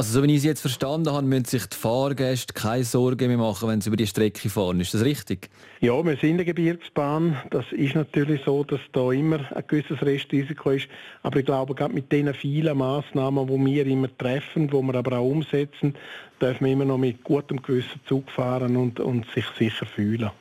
Also 0.03 0.19
so 0.19 0.27
wie 0.27 0.33
ich 0.33 0.39
es 0.39 0.45
jetzt 0.45 0.61
verstanden 0.63 1.13
habe, 1.13 1.25
müssen 1.25 1.45
sich 1.45 1.65
die 1.67 1.77
Fahrgäste 1.77 2.53
keine 2.55 2.83
Sorgen 2.83 3.29
mehr 3.29 3.37
machen, 3.37 3.69
wenn 3.69 3.81
sie 3.81 3.89
über 3.89 3.97
die 3.97 4.09
Strecke 4.09 4.51
fahren. 4.51 4.81
Ist 4.81 4.95
das 4.95 5.05
richtig? 5.05 5.49
Ja, 5.81 6.05
wir 6.05 6.17
sind 6.17 6.33
eine 6.33 6.45
Gebirgsbahn. 6.45 7.37
Das 7.51 7.65
ist 7.71 7.95
natürlich 7.95 8.43
so, 8.45 8.65
dass 8.65 8.81
da 8.91 9.13
immer 9.13 9.39
ein 9.55 9.63
gewisses 9.69 10.03
Restrisiko 10.03 10.71
ist. 10.71 10.89
Aber 11.23 11.39
ich 11.39 11.47
glaube, 11.47 11.77
gerade 11.77 11.95
mit 11.95 12.11
den 12.11 12.35
vielen 12.35 12.79
Massnahmen, 12.79 13.47
die 13.47 13.65
wir 13.65 13.87
immer 13.87 14.09
treffen, 14.19 14.67
die 14.67 14.73
wir 14.73 14.95
aber 14.97 15.19
auch 15.19 15.31
umsetzen, 15.31 15.95
dürfen 16.41 16.65
wir 16.65 16.73
immer 16.73 16.85
noch 16.85 16.99
mit 16.99 17.23
gutem 17.23 17.63
Gewissen 17.63 18.01
Zug 18.05 18.29
fahren 18.29 18.77
und, 18.77 18.99
und 18.99 19.25
sich 19.31 19.47
sicher 19.57 19.87
fühlen. 19.87 20.33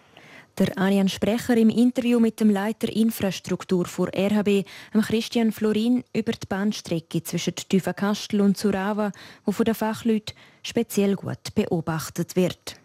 Der 0.57 0.77
Arian 0.77 1.07
Sprecher 1.07 1.55
im 1.55 1.69
Interview 1.69 2.19
mit 2.19 2.39
dem 2.39 2.49
Leiter 2.49 2.89
Infrastruktur 2.89 3.85
vor 3.85 4.09
RHB, 4.13 4.65
Christian 5.01 5.51
Florin, 5.51 6.03
über 6.13 6.33
die 6.33 6.47
Bahnstrecke 6.47 7.23
zwischen 7.23 7.55
Tüfakastel 7.55 8.41
und 8.41 8.57
Surava, 8.57 9.11
wo 9.45 9.53
von 9.53 9.65
den 9.65 9.75
Fachleuten 9.75 10.35
speziell 10.61 11.15
gut 11.15 11.55
beobachtet 11.55 12.35
wird. 12.35 12.79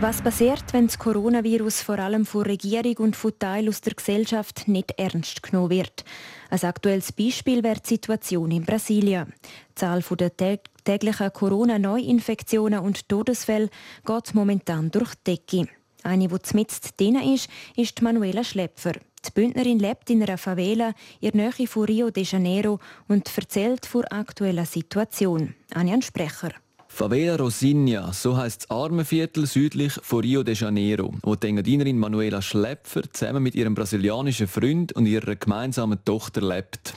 Was 0.00 0.22
passiert, 0.22 0.62
wenn 0.72 0.86
das 0.86 0.96
Coronavirus 0.96 1.82
vor 1.82 1.98
allem 1.98 2.24
von 2.24 2.42
Regierung 2.42 2.96
und 2.98 3.16
von 3.16 3.36
Teilen 3.36 3.68
aus 3.68 3.80
der 3.80 3.94
Gesellschaft 3.94 4.68
nicht 4.68 4.94
ernst 4.96 5.42
genommen 5.42 5.70
wird? 5.70 6.04
Ein 6.50 6.62
aktuelles 6.62 7.12
Beispiel 7.12 7.62
wäre 7.62 7.80
die 7.80 7.88
Situation 7.88 8.50
in 8.50 8.64
Brasilien. 8.64 9.34
Die 9.70 9.74
Zahl 9.74 10.02
der 10.02 10.60
täglichen 10.84 11.32
Corona-Neuinfektionen 11.32 12.80
und 12.80 13.08
Todesfälle 13.08 13.68
geht 14.06 14.34
momentan 14.34 14.90
durch 14.90 15.14
die 15.26 15.36
Decke. 15.36 15.68
Eine, 16.02 16.28
die 16.28 16.42
zumindest 16.42 16.98
drin 16.98 17.16
ist, 17.16 17.48
ist 17.76 18.00
Manuela 18.00 18.44
Schlepfer. 18.44 18.92
Die 19.26 19.30
Bündnerin 19.34 19.78
lebt 19.78 20.08
in 20.10 20.22
einer 20.22 20.38
Favela 20.38 20.94
der 21.20 21.34
Nähe 21.34 21.66
von 21.66 21.84
Rio 21.84 22.10
de 22.10 22.24
Janeiro 22.24 22.78
und 23.08 23.30
erzählt 23.36 23.84
von 23.84 24.02
der 24.02 24.18
aktuellen 24.18 24.64
Situation. 24.64 25.54
Anja 25.74 26.00
Sprecher. 26.00 26.52
Favela 26.98 27.36
Rosinha, 27.36 28.12
so 28.12 28.36
heißt 28.36 28.62
das 28.62 28.70
Armenviertel 28.76 29.46
südlich 29.46 29.92
von 30.02 30.18
Rio 30.18 30.42
de 30.42 30.56
Janeiro, 30.56 31.14
wo 31.22 31.36
die 31.36 31.46
Engadinerin 31.46 31.96
Manuela 31.96 32.42
Schlepfer 32.42 33.02
zusammen 33.12 33.44
mit 33.44 33.54
ihrem 33.54 33.76
brasilianischen 33.76 34.48
Freund 34.48 34.90
und 34.94 35.06
ihrer 35.06 35.36
gemeinsamen 35.36 36.04
Tochter 36.04 36.40
lebt. 36.40 36.94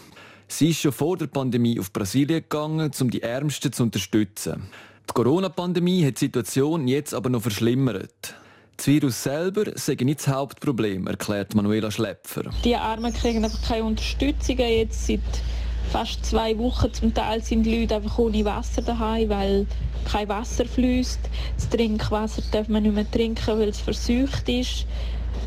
Sie 0.48 0.70
ist 0.70 0.80
schon 0.80 0.92
vor 0.92 1.18
der 1.18 1.28
Pandemie 1.28 1.80
auf 1.80 1.94
Brasilien 1.94 2.42
gegangen, 2.42 2.90
um 3.00 3.12
die 3.12 3.22
Ärmsten 3.22 3.72
zu 3.72 3.84
unterstützen. 3.84 4.64
Die 5.08 5.14
Corona-Pandemie 5.14 6.04
hat 6.04 6.16
die 6.16 6.26
Situation 6.26 6.88
jetzt 6.88 7.14
aber 7.14 7.30
noch 7.30 7.44
verschlimmert. 7.44 8.34
Das 8.78 8.88
Virus 8.88 9.22
selber 9.22 9.66
sei 9.76 9.98
nicht 10.02 10.22
das 10.22 10.30
Hauptproblem, 10.30 11.06
erklärt 11.06 11.54
Manuela 11.54 11.92
Schlepfer. 11.92 12.50
Die 12.66 12.76
Armen 12.76 13.14
kriegen 13.14 13.46
einfach 13.46 13.62
keine 13.68 13.84
Unterstützung 13.84 14.58
jetzt 14.58 15.06
seit 15.06 15.20
fast 15.92 16.26
zwei 16.26 16.58
Wochen. 16.58 16.94
Zum 16.94 17.14
Teil 17.14 17.44
sind 17.44 17.64
die 17.64 17.82
Leute 17.82 17.96
einfach 17.96 18.18
ohne 18.18 18.46
Wasser 18.46 18.82
daheim, 18.82 19.30
weil 19.30 19.68
kein 20.10 20.30
Wasser 20.30 20.66
fließt. 20.66 21.20
Das 21.58 21.70
Trinkwasser 21.70 22.42
darf 22.52 22.70
man 22.70 22.84
nicht 22.84 22.96
mehr 22.96 23.10
trinken, 23.12 23.60
weil 23.60 23.70
es 23.70 23.82
verseucht 23.82 24.48
ist. 24.48 24.86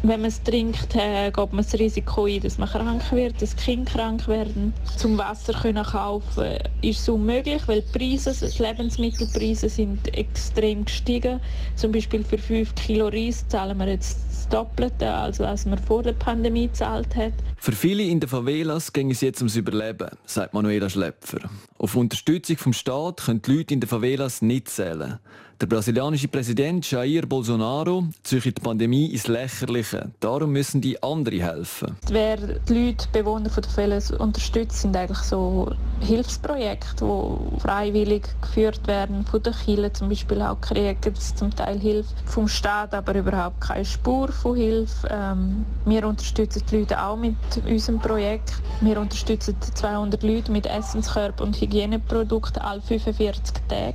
Wenn 0.03 0.21
man 0.21 0.29
es 0.29 0.43
trinkt, 0.43 0.95
äh, 0.97 1.31
geht 1.31 1.53
man 1.53 1.65
das 1.65 1.73
Risiko 1.75 2.27
ein, 2.27 2.41
dass 2.41 2.59
man 2.59 2.69
krank 2.69 3.11
wird, 3.13 3.41
dass 3.41 3.57
Kinder 3.57 3.91
krank 3.91 4.29
werden. 4.29 4.75
Zum 4.99 5.17
Wasser 5.17 5.55
können 5.55 5.83
kaufen 5.83 6.59
ist 6.83 7.01
es 7.01 7.09
unmöglich, 7.09 7.67
weil 7.67 7.81
die 7.81 7.99
Preise, 7.99 8.35
die 8.47 8.63
Lebensmittelpreise 8.63 9.71
sind 9.71 10.15
extrem 10.17 10.85
gestiegen. 10.85 11.41
Zum 11.75 11.93
Beispiel 11.93 12.23
für 12.23 12.37
5 12.37 12.75
Kilo 12.75 13.09
Reis 13.09 13.49
zahlen 13.49 13.79
wir 13.79 13.89
jetzt 13.89 14.19
Doppelte, 14.49 15.13
als 15.13 15.41
was 15.41 15.67
man 15.67 15.79
vor 15.79 16.03
der 16.03 16.13
Pandemie 16.13 16.69
gezahlt 16.69 17.15
hat. 17.17 17.33
Für 17.59 17.73
viele 17.73 18.03
in 18.03 18.21
den 18.21 18.29
Favelas 18.29 18.93
ging 18.93 19.11
es 19.11 19.21
jetzt 19.21 19.41
ums 19.41 19.57
Überleben, 19.57 20.11
sagt 20.27 20.55
Manuela 20.55 20.89
Schlepfer. 20.89 21.49
Auf 21.79 21.97
Unterstützung 21.97 22.57
vom 22.57 22.73
Staat 22.73 23.23
können 23.25 23.43
die 23.43 23.57
Leute 23.57 23.75
in 23.75 23.81
den 23.81 23.89
Favelas 23.89 24.43
nicht 24.43 24.69
zählen. 24.69 25.19
Der 25.65 25.77
brasilianische 25.77 26.29
Präsident 26.29 26.91
Jair 26.91 27.23
Bolsonaro 27.23 28.05
zieht 28.23 28.45
die 28.45 28.51
Pandemie 28.51 29.07
ins 29.07 29.29
Lächerliche. 29.29 30.11
Darum 30.21 30.53
müssen 30.53 30.83
die 30.83 31.03
andere 31.03 31.43
helfen. 31.43 31.97
Wer 32.11 32.37
die 32.37 32.89
Leute, 32.89 33.09
Bewohner 33.15 33.49
der 33.49 33.63
Favelas 33.63 34.11
unterstützt, 34.11 34.83
sind 34.83 34.95
eigentlich 34.95 35.17
so 35.21 35.73
Hilfsprojekte, 36.01 37.07
die 37.07 37.61
freiwillig 37.61 38.25
geführt 38.43 38.87
werden. 38.87 39.25
Von 39.25 39.43
der 39.43 39.55
Kirche 39.55 39.91
zum 39.95 40.11
Beispiel 40.11 40.43
auch 40.43 40.61
kriegen 40.61 41.15
sie 41.15 41.35
zum 41.35 41.51
Teil 41.57 41.81
Hilfe. 41.81 42.13
Vom 42.27 42.47
Staat 42.47 42.93
aber 42.93 43.15
überhaupt 43.15 43.63
keine 43.63 43.87
Spur 43.87 44.31
von 44.31 44.57
Hilfe. 44.57 45.09
Ähm, 45.11 45.65
wir 45.87 46.07
unterstützen 46.07 46.63
die 46.71 46.81
Leute 46.81 47.03
auch 47.03 47.17
mit 47.17 47.37
unserem 47.67 48.01
Projekt. 48.01 48.53
Wir 48.83 49.01
unterstützen 49.01 49.57
200 49.77 50.23
Leute 50.25 50.53
mit 50.53 50.67
Essenskörper 50.67 51.43
und 51.43 51.59
Hygieneprodukten 51.59 52.61
alle 52.61 52.83
45 52.83 53.55
Tage. 53.67 53.95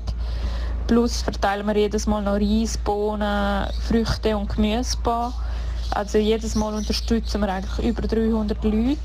Plus 0.90 1.22
verteilen 1.22 1.68
wir 1.68 1.78
jedes 1.78 2.08
Mal 2.08 2.24
noch 2.24 2.40
Reis, 2.42 2.76
Bohnen, 2.76 3.68
Früchte 3.88 4.36
und 4.36 4.50
Gemüsebar. 4.50 5.32
Also 5.92 6.18
jedes 6.18 6.56
Mal 6.56 6.74
unterstützen 6.74 7.42
wir 7.42 7.54
eigentlich 7.54 7.86
über 7.86 8.02
300 8.02 8.64
Leute. 8.64 8.98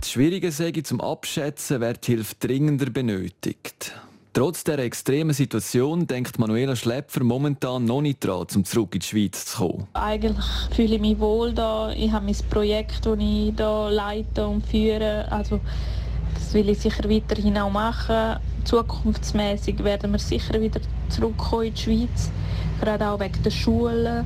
Das 0.00 0.10
Schwierige 0.10 0.50
sei 0.50 0.70
zum 0.70 1.02
Abschätzen, 1.02 1.82
wer 1.82 1.92
die 1.92 2.12
Hilfe 2.12 2.34
dringender 2.40 2.88
benötigt. 2.88 3.92
Trotz 4.32 4.64
der 4.64 4.78
extremen 4.78 5.34
Situation 5.34 6.06
denkt 6.06 6.38
Manuela 6.38 6.74
Schlepfer 6.74 7.22
momentan 7.22 7.84
noch 7.84 8.00
nicht 8.00 8.24
daran, 8.24 8.46
um 8.54 8.64
zurück 8.64 8.94
in 8.94 9.00
die 9.00 9.06
Schweiz 9.06 9.44
zu 9.44 9.58
kommen. 9.58 9.86
Eigentlich 9.92 10.46
fühle 10.74 10.94
ich 10.94 11.00
mich 11.02 11.18
wohl 11.18 11.52
da. 11.52 11.90
Ich 11.90 12.10
habe 12.10 12.24
mein 12.24 12.36
Projekt, 12.48 13.04
das 13.04 13.18
ich 13.18 13.52
hier 13.54 13.90
leite 13.90 14.46
und 14.46 14.66
führe. 14.66 15.30
Also, 15.30 15.60
das 16.48 16.54
will 16.54 16.70
ich 16.70 16.78
sicher 16.78 17.10
weiterhin 17.10 17.58
auch 17.58 17.70
machen. 17.70 18.40
Zukunftsmäßig 18.64 19.84
werden 19.84 20.12
wir 20.12 20.18
sicher 20.18 20.58
wieder 20.58 20.80
zurückkommen 21.10 21.64
in 21.64 21.74
die 21.74 21.80
Schweiz, 21.82 22.30
gerade 22.80 23.06
auch 23.06 23.20
wegen 23.20 23.42
der 23.42 23.50
Schulen. 23.50 24.24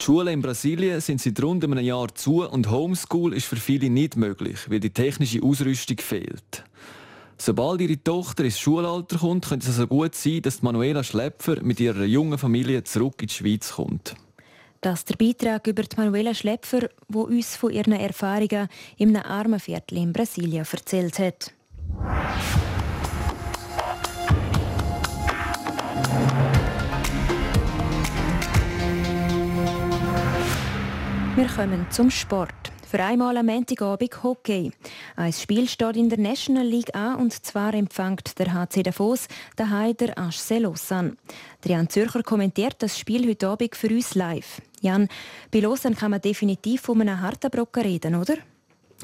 Die 0.00 0.04
Schulen 0.04 0.34
in 0.34 0.42
Brasilien 0.42 1.00
sind 1.00 1.20
seit 1.20 1.40
rund 1.40 1.62
einem 1.62 1.78
Jahr 1.78 2.12
zu 2.12 2.42
und 2.42 2.68
Homeschool 2.68 3.34
ist 3.34 3.46
für 3.46 3.54
viele 3.54 3.88
nicht 3.88 4.16
möglich, 4.16 4.68
weil 4.68 4.80
die 4.80 4.90
technische 4.90 5.44
Ausrüstung 5.44 5.98
fehlt. 5.98 6.64
Sobald 7.38 7.80
ihre 7.82 8.02
Tochter 8.02 8.42
ins 8.42 8.58
Schulalter 8.58 9.18
kommt, 9.18 9.46
könnte 9.46 9.68
es 9.68 9.78
also 9.78 9.86
gut 9.86 10.16
sein, 10.16 10.42
dass 10.42 10.60
Manuela 10.60 11.04
Schlepfer 11.04 11.62
mit 11.62 11.78
ihrer 11.78 12.02
jungen 12.02 12.36
Familie 12.36 12.82
zurück 12.82 13.14
in 13.20 13.28
die 13.28 13.34
Schweiz 13.34 13.74
kommt. 13.74 14.16
Das 14.84 15.06
der 15.06 15.16
Beitrag 15.16 15.66
über 15.66 15.82
die 15.82 15.96
Manuela 15.96 16.34
Schlepfer, 16.34 16.90
wo 17.08 17.22
uns 17.22 17.56
von 17.56 17.72
ihren 17.72 17.94
Erfahrungen 17.94 18.68
in 18.98 19.16
einem 19.16 19.24
Armenviertel 19.24 19.96
in 19.96 20.12
Brasilien 20.12 20.66
erzählt 20.70 21.18
hat. 21.18 21.54
Wir 31.34 31.46
kommen 31.46 31.86
zum 31.88 32.10
Sport. 32.10 32.73
Für 32.94 33.02
einmal 33.02 33.36
am 33.36 33.46
Montagabend 33.46 34.22
Hockey. 34.22 34.70
Ein 35.16 35.32
Spiel 35.32 35.68
steht 35.68 35.96
in 35.96 36.08
der 36.08 36.20
National 36.20 36.64
League 36.64 36.94
an 36.94 37.16
und 37.16 37.32
zwar 37.32 37.74
empfängt 37.74 38.38
der 38.38 38.54
HC 38.54 38.84
Davos 38.84 39.26
der 39.58 39.70
Heider 39.70 40.14
HC 40.14 40.60
Lausanne. 40.60 41.16
Jan 41.64 41.88
Zürcher 41.88 42.22
kommentiert 42.22 42.76
das 42.78 42.96
Spiel 42.96 43.28
heute 43.28 43.48
Abend 43.48 43.74
für 43.74 43.88
uns 43.88 44.14
live. 44.14 44.62
Jan, 44.80 45.08
bei 45.50 45.58
Lausanne 45.58 45.96
kann 45.96 46.12
man 46.12 46.20
definitiv 46.20 46.82
von 46.82 47.00
einem 47.00 47.20
harten 47.20 47.50
Brocken 47.50 47.82
reden, 47.82 48.14
oder? 48.14 48.36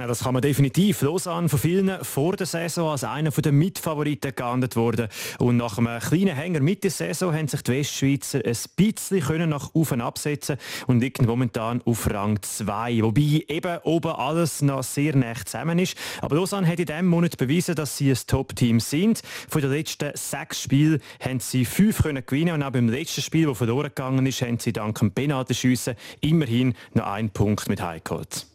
Ja, 0.01 0.07
das 0.07 0.25
kann 0.25 0.33
man 0.33 0.41
definitiv. 0.41 1.03
Lausanne 1.03 1.51
von 1.51 1.59
vielen 1.59 2.03
vor 2.03 2.35
der 2.35 2.47
Saison 2.47 2.91
als 2.91 3.05
einer 3.05 3.31
der 3.31 3.53
Mitfavoriten 3.53 4.35
geahndet 4.35 4.75
worden. 4.75 5.09
Und 5.39 5.59
nach 5.59 5.77
einem 5.77 6.01
kleinen 6.01 6.35
Hänger 6.35 6.61
mit 6.61 6.85
der 6.85 6.91
Saison 6.91 7.35
haben 7.35 7.49
sich 7.49 7.61
die 7.61 7.73
Westschweizer 7.73 8.39
ein 8.43 8.57
bisschen 8.77 9.21
können 9.21 9.51
nach 9.51 9.75
oben 9.75 10.01
absetzen 10.01 10.57
und 10.87 11.01
liegen 11.01 11.27
momentan 11.27 11.83
auf 11.85 12.11
Rang 12.11 12.41
2. 12.41 13.03
Wobei 13.03 13.45
eben 13.47 13.79
oben 13.83 14.13
alles 14.13 14.63
noch 14.63 14.83
sehr 14.83 15.15
nah 15.15 15.35
zusammen 15.35 15.79
ist. 15.79 15.99
Aber 16.23 16.37
Lausanne 16.37 16.67
hat 16.67 16.81
in 16.81 16.87
diesem 16.87 17.07
Monat 17.07 17.37
bewiesen, 17.37 17.75
dass 17.75 17.99
sie 17.99 18.11
ein 18.11 18.19
Top-Team 18.27 18.81
sind. 18.81 19.21
Von 19.51 19.61
den 19.61 19.71
letzten 19.71 20.13
sechs 20.15 20.63
Spielen 20.63 21.03
haben 21.23 21.41
sie 21.41 21.67
fünf 21.67 22.05
können 22.05 22.25
gewinnen 22.25 22.55
und 22.55 22.63
auch 22.63 22.71
beim 22.71 22.89
letzten 22.89 23.21
Spiel, 23.21 23.49
das 23.49 23.59
verloren 23.59 23.89
gegangen 23.89 24.25
ist, 24.25 24.41
haben 24.41 24.59
sie 24.59 24.73
dank 24.73 24.99
dem 24.99 25.13
Penaltyschiessen 25.13 25.95
immerhin 26.23 26.73
noch 26.95 27.05
einen 27.05 27.29
Punkt 27.29 27.69
mit 27.69 27.83
heimgeholt. 27.83 28.47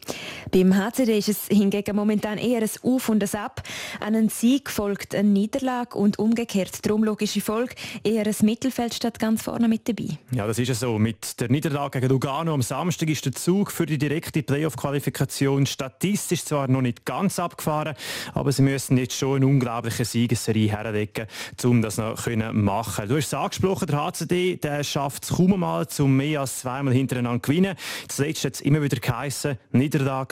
Beim 0.52 0.76
HCD 0.76 1.18
ist 1.18 1.28
es 1.28 1.46
hingegen 1.48 1.96
momentan 1.96 2.38
eher 2.38 2.62
ein 2.62 2.70
Auf 2.82 3.08
und 3.08 3.22
ein 3.22 3.40
Ab. 3.40 3.62
An 4.00 4.14
einen 4.14 4.28
Sieg 4.28 4.70
folgt 4.70 5.14
eine 5.14 5.28
Niederlage 5.28 5.98
und 5.98 6.18
umgekehrt. 6.18 6.84
Darum 6.86 7.04
logische 7.04 7.40
Folge 7.40 7.74
eher 8.04 8.26
ein 8.26 8.34
Mittelfeld 8.42 8.94
statt 8.94 9.18
ganz 9.18 9.42
vorne 9.42 9.68
mit 9.68 9.88
dabei. 9.88 10.18
Ja, 10.32 10.46
das 10.46 10.58
ist 10.58 10.70
es 10.70 10.80
so. 10.80 10.98
Mit 10.98 11.40
der 11.40 11.50
Niederlage 11.50 12.00
gegen 12.00 12.12
Lugano 12.12 12.54
am 12.54 12.62
Samstag 12.62 13.08
ist 13.08 13.24
der 13.24 13.32
Zug 13.32 13.72
für 13.72 13.86
die 13.86 13.98
direkte 13.98 14.42
Playoff-Qualifikation 14.42 15.66
statistisch 15.66 16.44
zwar 16.44 16.68
noch 16.68 16.82
nicht 16.82 17.04
ganz 17.04 17.38
abgefahren, 17.38 17.94
aber 18.34 18.52
sie 18.52 18.62
müssen 18.62 18.96
jetzt 18.98 19.16
schon 19.16 19.36
eine 19.36 19.46
unglaubliche 19.46 20.04
Siegesserie 20.04 20.70
herlegen, 20.70 21.26
um 21.64 21.82
das 21.82 21.98
noch 21.98 22.22
können 22.22 22.62
machen. 22.62 23.08
Du 23.08 23.16
hast 23.16 23.26
es 23.26 23.34
angesprochen, 23.34 23.86
der 23.88 24.04
HCD 24.04 24.56
der 24.56 24.84
schafft 24.84 25.24
es 25.24 25.30
kaum 25.30 25.58
mal, 25.58 25.86
um 25.98 26.16
mehr 26.16 26.40
als 26.40 26.60
zweimal 26.60 26.94
hintereinander 26.94 27.42
zu 27.42 27.50
gewinnen. 27.50 27.76
Zuletzt 28.08 28.44
hat 28.44 28.54
es 28.54 28.60
immer 28.60 28.82
wieder 28.82 28.98
Niederlage, 28.98 29.58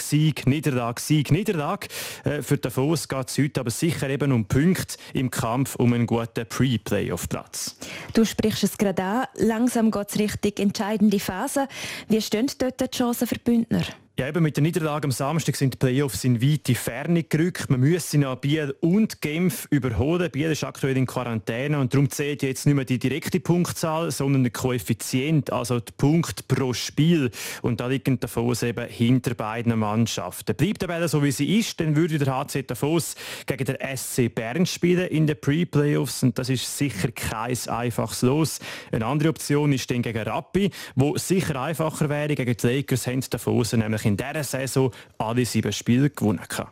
Sieg, 0.00 0.46
Niederlage, 0.46 1.00
Sieg, 1.00 1.30
Niederlage. 1.30 1.88
Äh, 2.24 2.42
für 2.42 2.58
Davos 2.58 3.08
geht 3.08 3.28
es 3.28 3.38
heute 3.38 3.60
aber 3.60 3.70
sicher 3.70 4.08
eben 4.08 4.32
um 4.32 4.46
Punkte 4.46 4.96
im 5.12 5.30
Kampf 5.30 5.76
um 5.76 5.92
einen 5.92 6.06
guten 6.06 6.46
Pre-Playoff-Platz. 6.46 7.76
Du 8.12 8.24
sprichst 8.24 8.64
es 8.64 8.78
gerade 8.78 9.02
an. 9.02 9.26
Langsam 9.36 9.90
geht 9.90 10.10
es 10.10 10.18
richtig 10.18 10.60
entscheidende 10.60 11.18
Phase. 11.18 11.68
Wie 12.08 12.20
stehen 12.20 12.50
dort 12.58 12.80
die 12.80 12.90
Chancen 12.90 13.26
für 13.26 13.38
Bündner? 13.38 13.84
Ja, 14.16 14.28
eben 14.28 14.44
mit 14.44 14.56
der 14.56 14.62
Niederlage 14.62 15.06
am 15.06 15.10
Samstag 15.10 15.56
sind 15.56 15.74
die 15.74 15.78
Playoffs 15.78 16.22
in 16.22 16.40
weite 16.40 16.76
Ferne 16.76 17.24
gerückt. 17.24 17.68
Man 17.68 17.80
müsse 17.80 18.16
noch 18.16 18.36
Biel 18.36 18.72
und 18.78 19.20
Genf 19.20 19.66
überholen. 19.70 20.30
Biel 20.30 20.52
ist 20.52 20.62
aktuell 20.62 20.96
in 20.96 21.04
Quarantäne 21.04 21.80
und 21.80 21.92
darum 21.92 22.08
zählt 22.08 22.44
jetzt 22.44 22.64
nicht 22.64 22.76
mehr 22.76 22.84
die 22.84 23.00
direkte 23.00 23.40
Punktzahl, 23.40 24.12
sondern 24.12 24.44
der 24.44 24.52
Koeffizient, 24.52 25.52
also 25.52 25.80
die 25.80 25.90
Punkt 25.96 26.46
pro 26.46 26.72
Spiel. 26.72 27.32
Und 27.62 27.80
da 27.80 27.88
liegen 27.88 28.20
Davos 28.20 28.62
eben 28.62 28.86
hinter 28.86 29.34
beiden 29.34 29.76
Mannschaften. 29.76 30.54
Bleibt 30.54 30.60
die 30.60 30.86
Tabelle 30.86 31.08
so 31.08 31.20
wie 31.24 31.32
sie 31.32 31.58
ist, 31.58 31.80
dann 31.80 31.96
würde 31.96 32.16
der 32.16 32.36
HC 32.36 32.62
Davos 32.68 33.16
gegen 33.46 33.64
den 33.64 33.96
SC 33.96 34.32
Bern 34.32 34.64
spielen 34.64 35.08
in 35.08 35.26
den 35.26 35.40
Pre-Playoffs 35.40 36.22
und 36.22 36.38
das 36.38 36.50
ist 36.50 36.78
sicher 36.78 37.10
kein 37.10 37.58
einfaches 37.66 38.22
Los. 38.22 38.60
Eine 38.92 39.06
andere 39.06 39.30
Option 39.30 39.72
ist 39.72 39.90
dann 39.90 40.02
gegen 40.02 40.22
Rappi, 40.22 40.70
wo 40.94 41.16
sicher 41.16 41.60
einfacher 41.60 42.08
wäre. 42.08 42.36
Gegen 42.36 42.56
die 42.56 42.64
Lakers 42.64 43.08
haben 43.08 43.20
Davos 43.28 43.72
nämlich 43.72 44.03
in 44.04 44.16
dieser 44.16 44.44
Saison 44.44 44.92
alle 45.18 45.44
sieben 45.44 45.72
Spiele 45.72 46.10
gewonnen 46.10 46.44
kann. 46.48 46.68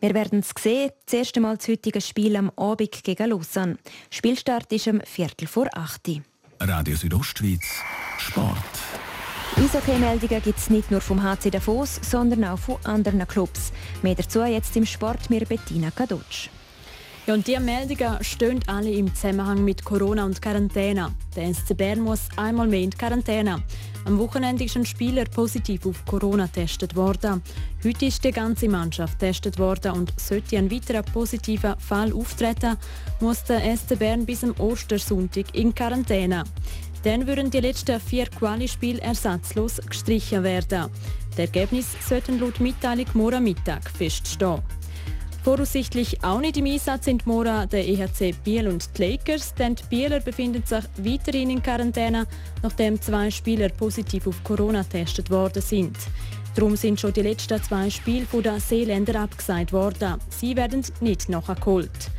Wir 0.00 0.14
werden 0.14 0.40
es 0.40 0.50
sehen. 0.58 0.90
Das 1.04 1.14
erste 1.14 1.40
Mal 1.40 1.56
das 1.58 1.68
heutige 1.68 2.00
Spiel 2.00 2.36
am 2.36 2.50
Abend 2.56 3.04
gegen 3.04 3.28
Lausanne. 3.28 3.76
Spielstart 4.10 4.72
ist 4.72 4.88
um 4.88 5.00
Viertel 5.04 5.46
vor 5.46 5.68
acht. 5.74 6.08
Radio 6.58 6.96
Südostschweiz, 6.96 7.82
Sport. 8.18 8.56
Eishockey-Meldungen 9.56 10.42
gibt 10.42 10.58
es 10.58 10.70
nicht 10.70 10.90
nur 10.90 11.00
vom 11.00 11.22
HC 11.22 11.50
Davos, 11.50 12.00
sondern 12.02 12.44
auch 12.44 12.58
von 12.58 12.76
anderen 12.84 13.26
Clubs. 13.26 13.72
Mehr 14.02 14.14
dazu 14.14 14.42
jetzt 14.42 14.74
im 14.76 14.86
Sport 14.86 15.28
mit 15.28 15.48
Bettina 15.48 15.90
Kadutsch. 15.90 16.48
Ja, 17.26 17.34
und 17.34 17.46
die 17.46 17.58
Meldungen 17.58 18.24
stehen 18.24 18.60
alle 18.66 18.90
im 18.90 19.14
Zusammenhang 19.14 19.64
mit 19.64 19.84
Corona 19.84 20.24
und 20.24 20.40
Quarantäne. 20.40 21.14
Der 21.36 21.52
SC 21.52 21.76
Bern 21.76 22.00
muss 22.00 22.28
einmal 22.36 22.66
mehr 22.66 22.80
in 22.80 22.90
die 22.90 22.96
Quarantäne. 22.96 23.62
Am 24.06 24.18
Wochenende 24.18 24.64
ist 24.64 24.76
ein 24.76 24.86
Spieler 24.86 25.24
positiv 25.26 25.86
auf 25.86 26.04
Corona 26.06 26.46
getestet 26.46 26.96
worden. 26.96 27.42
Heute 27.84 28.06
ist 28.06 28.24
die 28.24 28.32
ganze 28.32 28.68
Mannschaft 28.68 29.18
getestet 29.18 29.58
worden 29.58 29.92
und 29.92 30.12
sollte 30.18 30.56
ein 30.56 30.70
weiterer 30.70 31.02
positiver 31.02 31.76
Fall 31.78 32.12
auftreten, 32.12 32.76
muss 33.20 33.44
der 33.44 33.76
SC 33.76 33.98
Bern 33.98 34.24
bis 34.24 34.42
am 34.42 34.54
Ostersonntag 34.58 35.54
in 35.54 35.74
Quarantäne. 35.74 36.44
Dann 37.04 37.26
würden 37.26 37.50
die 37.50 37.60
letzten 37.60 38.00
vier 38.00 38.26
Quali-Spiele 38.26 39.00
ersatzlos 39.00 39.80
gestrichen 39.86 40.42
werden. 40.42 40.90
Die 41.36 41.42
Ergebnisse 41.42 41.96
sollten 42.06 42.40
laut 42.40 42.60
Mitteilung 42.60 43.06
morgen 43.14 43.44
Mittag 43.44 43.88
feststehen. 43.90 44.62
Voraussichtlich 45.42 46.22
auch 46.22 46.40
nicht 46.40 46.58
im 46.58 46.66
Einsatz 46.66 47.06
sind 47.06 47.26
Mora 47.26 47.64
der 47.64 47.88
EHC 47.88 48.34
Biel 48.44 48.68
und 48.68 48.90
die 48.98 49.12
Lakers, 49.12 49.54
denn 49.54 49.74
die 49.74 49.84
Bieler 49.88 50.20
befinden 50.20 50.62
sich 50.66 50.84
weiterhin 50.98 51.48
in 51.48 51.62
Quarantäne, 51.62 52.26
nachdem 52.62 53.00
zwei 53.00 53.30
Spieler 53.30 53.70
positiv 53.70 54.26
auf 54.26 54.44
Corona 54.44 54.82
getestet 54.82 55.30
worden 55.30 55.62
sind. 55.62 55.96
Darum 56.54 56.76
sind 56.76 57.00
schon 57.00 57.14
die 57.14 57.22
letzten 57.22 57.62
zwei 57.62 57.88
Spiele 57.88 58.26
von 58.26 58.42
den 58.42 58.60
Seeländer 58.60 59.20
abgesagt 59.20 59.72
worden. 59.72 60.18
Sie 60.28 60.54
werden 60.56 60.84
nicht 61.00 61.30
nachgeholt. 61.30 62.10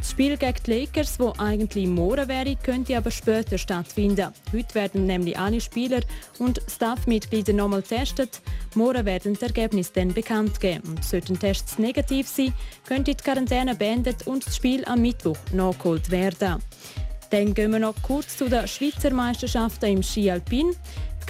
Das 0.00 0.12
Spiel 0.12 0.38
gegen 0.38 0.56
die 0.66 0.80
Lakers, 0.80 1.20
wo 1.20 1.34
eigentlich 1.36 1.86
morgen 1.86 2.26
wäre, 2.26 2.56
könnte 2.56 2.96
aber 2.96 3.10
später 3.10 3.58
stattfinden. 3.58 4.32
Heute 4.50 4.74
werden 4.74 5.04
nämlich 5.04 5.38
alle 5.38 5.60
Spieler 5.60 6.00
und 6.38 6.62
Staffmitglieder 6.68 7.52
nochmal 7.52 7.82
getestet. 7.82 8.40
Morgen 8.74 9.04
werden 9.04 9.34
die 9.34 9.42
Ergebnisse 9.42 9.92
dann 9.94 10.14
bekannt 10.14 10.58
geben. 10.58 10.88
Und 10.88 11.04
sollten 11.04 11.38
Tests 11.38 11.78
negativ 11.78 12.28
sein, 12.28 12.54
könnte 12.88 13.14
die 13.14 13.22
Quarantäne 13.22 13.74
beendet 13.74 14.26
und 14.26 14.46
das 14.46 14.56
Spiel 14.56 14.86
am 14.86 15.02
Mittwoch 15.02 15.36
nachgeholt 15.52 16.10
werden. 16.10 16.62
Dann 17.28 17.52
gehen 17.52 17.70
wir 17.70 17.78
noch 17.78 17.94
kurz 18.02 18.38
zu 18.38 18.48
den 18.48 18.66
Schweizer 18.66 19.12
Meisterschaften 19.12 19.86
im 19.86 20.02
Ski 20.02 20.30
Alpin. 20.30 20.74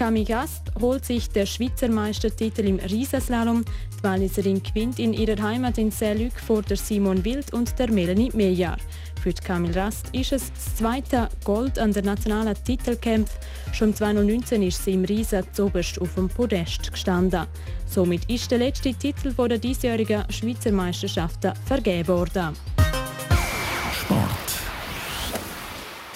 Kami 0.00 0.24
Gast 0.24 0.62
holt 0.80 1.04
sich 1.04 1.28
der 1.28 1.44
Schweizer 1.44 1.90
Meistertitel 1.90 2.62
im 2.62 2.78
Riesenslalom. 2.78 3.62
Die 3.98 4.02
Walliserin 4.02 4.62
gewinnt 4.62 4.98
in 4.98 5.12
ihrer 5.12 5.42
Heimat 5.42 5.76
in 5.76 5.90
Saint-Luc 5.90 6.32
vor 6.40 6.62
der 6.62 6.78
Simon 6.78 7.22
Wild 7.22 7.52
und 7.52 7.78
der 7.78 7.92
Melanie 7.92 8.30
Meyer. 8.32 8.78
Für 9.22 9.34
Kamil 9.34 9.78
Rast 9.78 10.06
ist 10.14 10.32
es 10.32 10.50
das 10.54 10.76
zweite 10.76 11.28
Gold 11.44 11.78
an 11.78 11.92
der 11.92 12.02
nationalen 12.02 12.54
Titelkampf. 12.64 13.30
Schon 13.74 13.94
2019 13.94 14.62
ist 14.62 14.82
sie 14.82 14.94
im 14.94 15.04
Riesen 15.04 15.44
zoberst 15.52 16.00
auf 16.00 16.14
dem 16.14 16.30
Podest 16.30 16.90
gestanden. 16.90 17.46
Somit 17.84 18.24
ist 18.30 18.50
der 18.50 18.56
letzte 18.56 18.94
Titel 18.94 19.34
der 19.34 19.58
diesjährigen 19.58 20.24
Schweizer 20.30 20.72
Meisterschaften 20.72 21.52
vergeben 21.66 22.08
worden. 22.08 22.56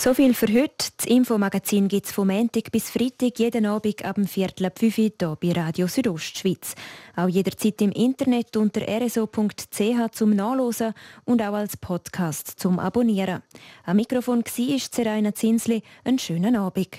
So 0.04 0.12
viel 0.12 0.34
für 0.34 0.48
heute. 0.48 0.90
Das 0.98 1.06
Infomagazin 1.06 1.88
gibt 1.88 2.04
es 2.04 2.12
vom 2.12 2.28
Montag 2.28 2.70
bis 2.70 2.90
Freitag 2.90 3.38
jeden 3.38 3.64
Abend 3.64 4.04
ab 4.04 4.16
dem 4.16 4.26
Viertel 4.26 4.66
ab 4.66 4.78
5 4.78 4.98
Uhr 4.98 5.04
hier 5.18 5.38
bei 5.40 5.52
Radio 5.58 5.86
Südostschweiz. 5.86 6.74
Auch 7.16 7.28
jederzeit 7.28 7.80
im 7.80 7.90
Internet 7.90 8.54
unter 8.58 8.82
rso.ch 8.82 10.10
zum 10.12 10.36
Nachlesen 10.36 10.92
und 11.24 11.40
auch 11.40 11.54
als 11.54 11.78
Podcast 11.78 12.60
zum 12.60 12.80
Abonnieren. 12.80 13.42
Am 13.86 13.96
Mikrofon 13.96 14.44
war 14.44 14.78
Seraina 14.78 15.34
Zinsli. 15.34 15.82
Einen 16.04 16.18
schönen 16.18 16.54
Abend. 16.54 16.98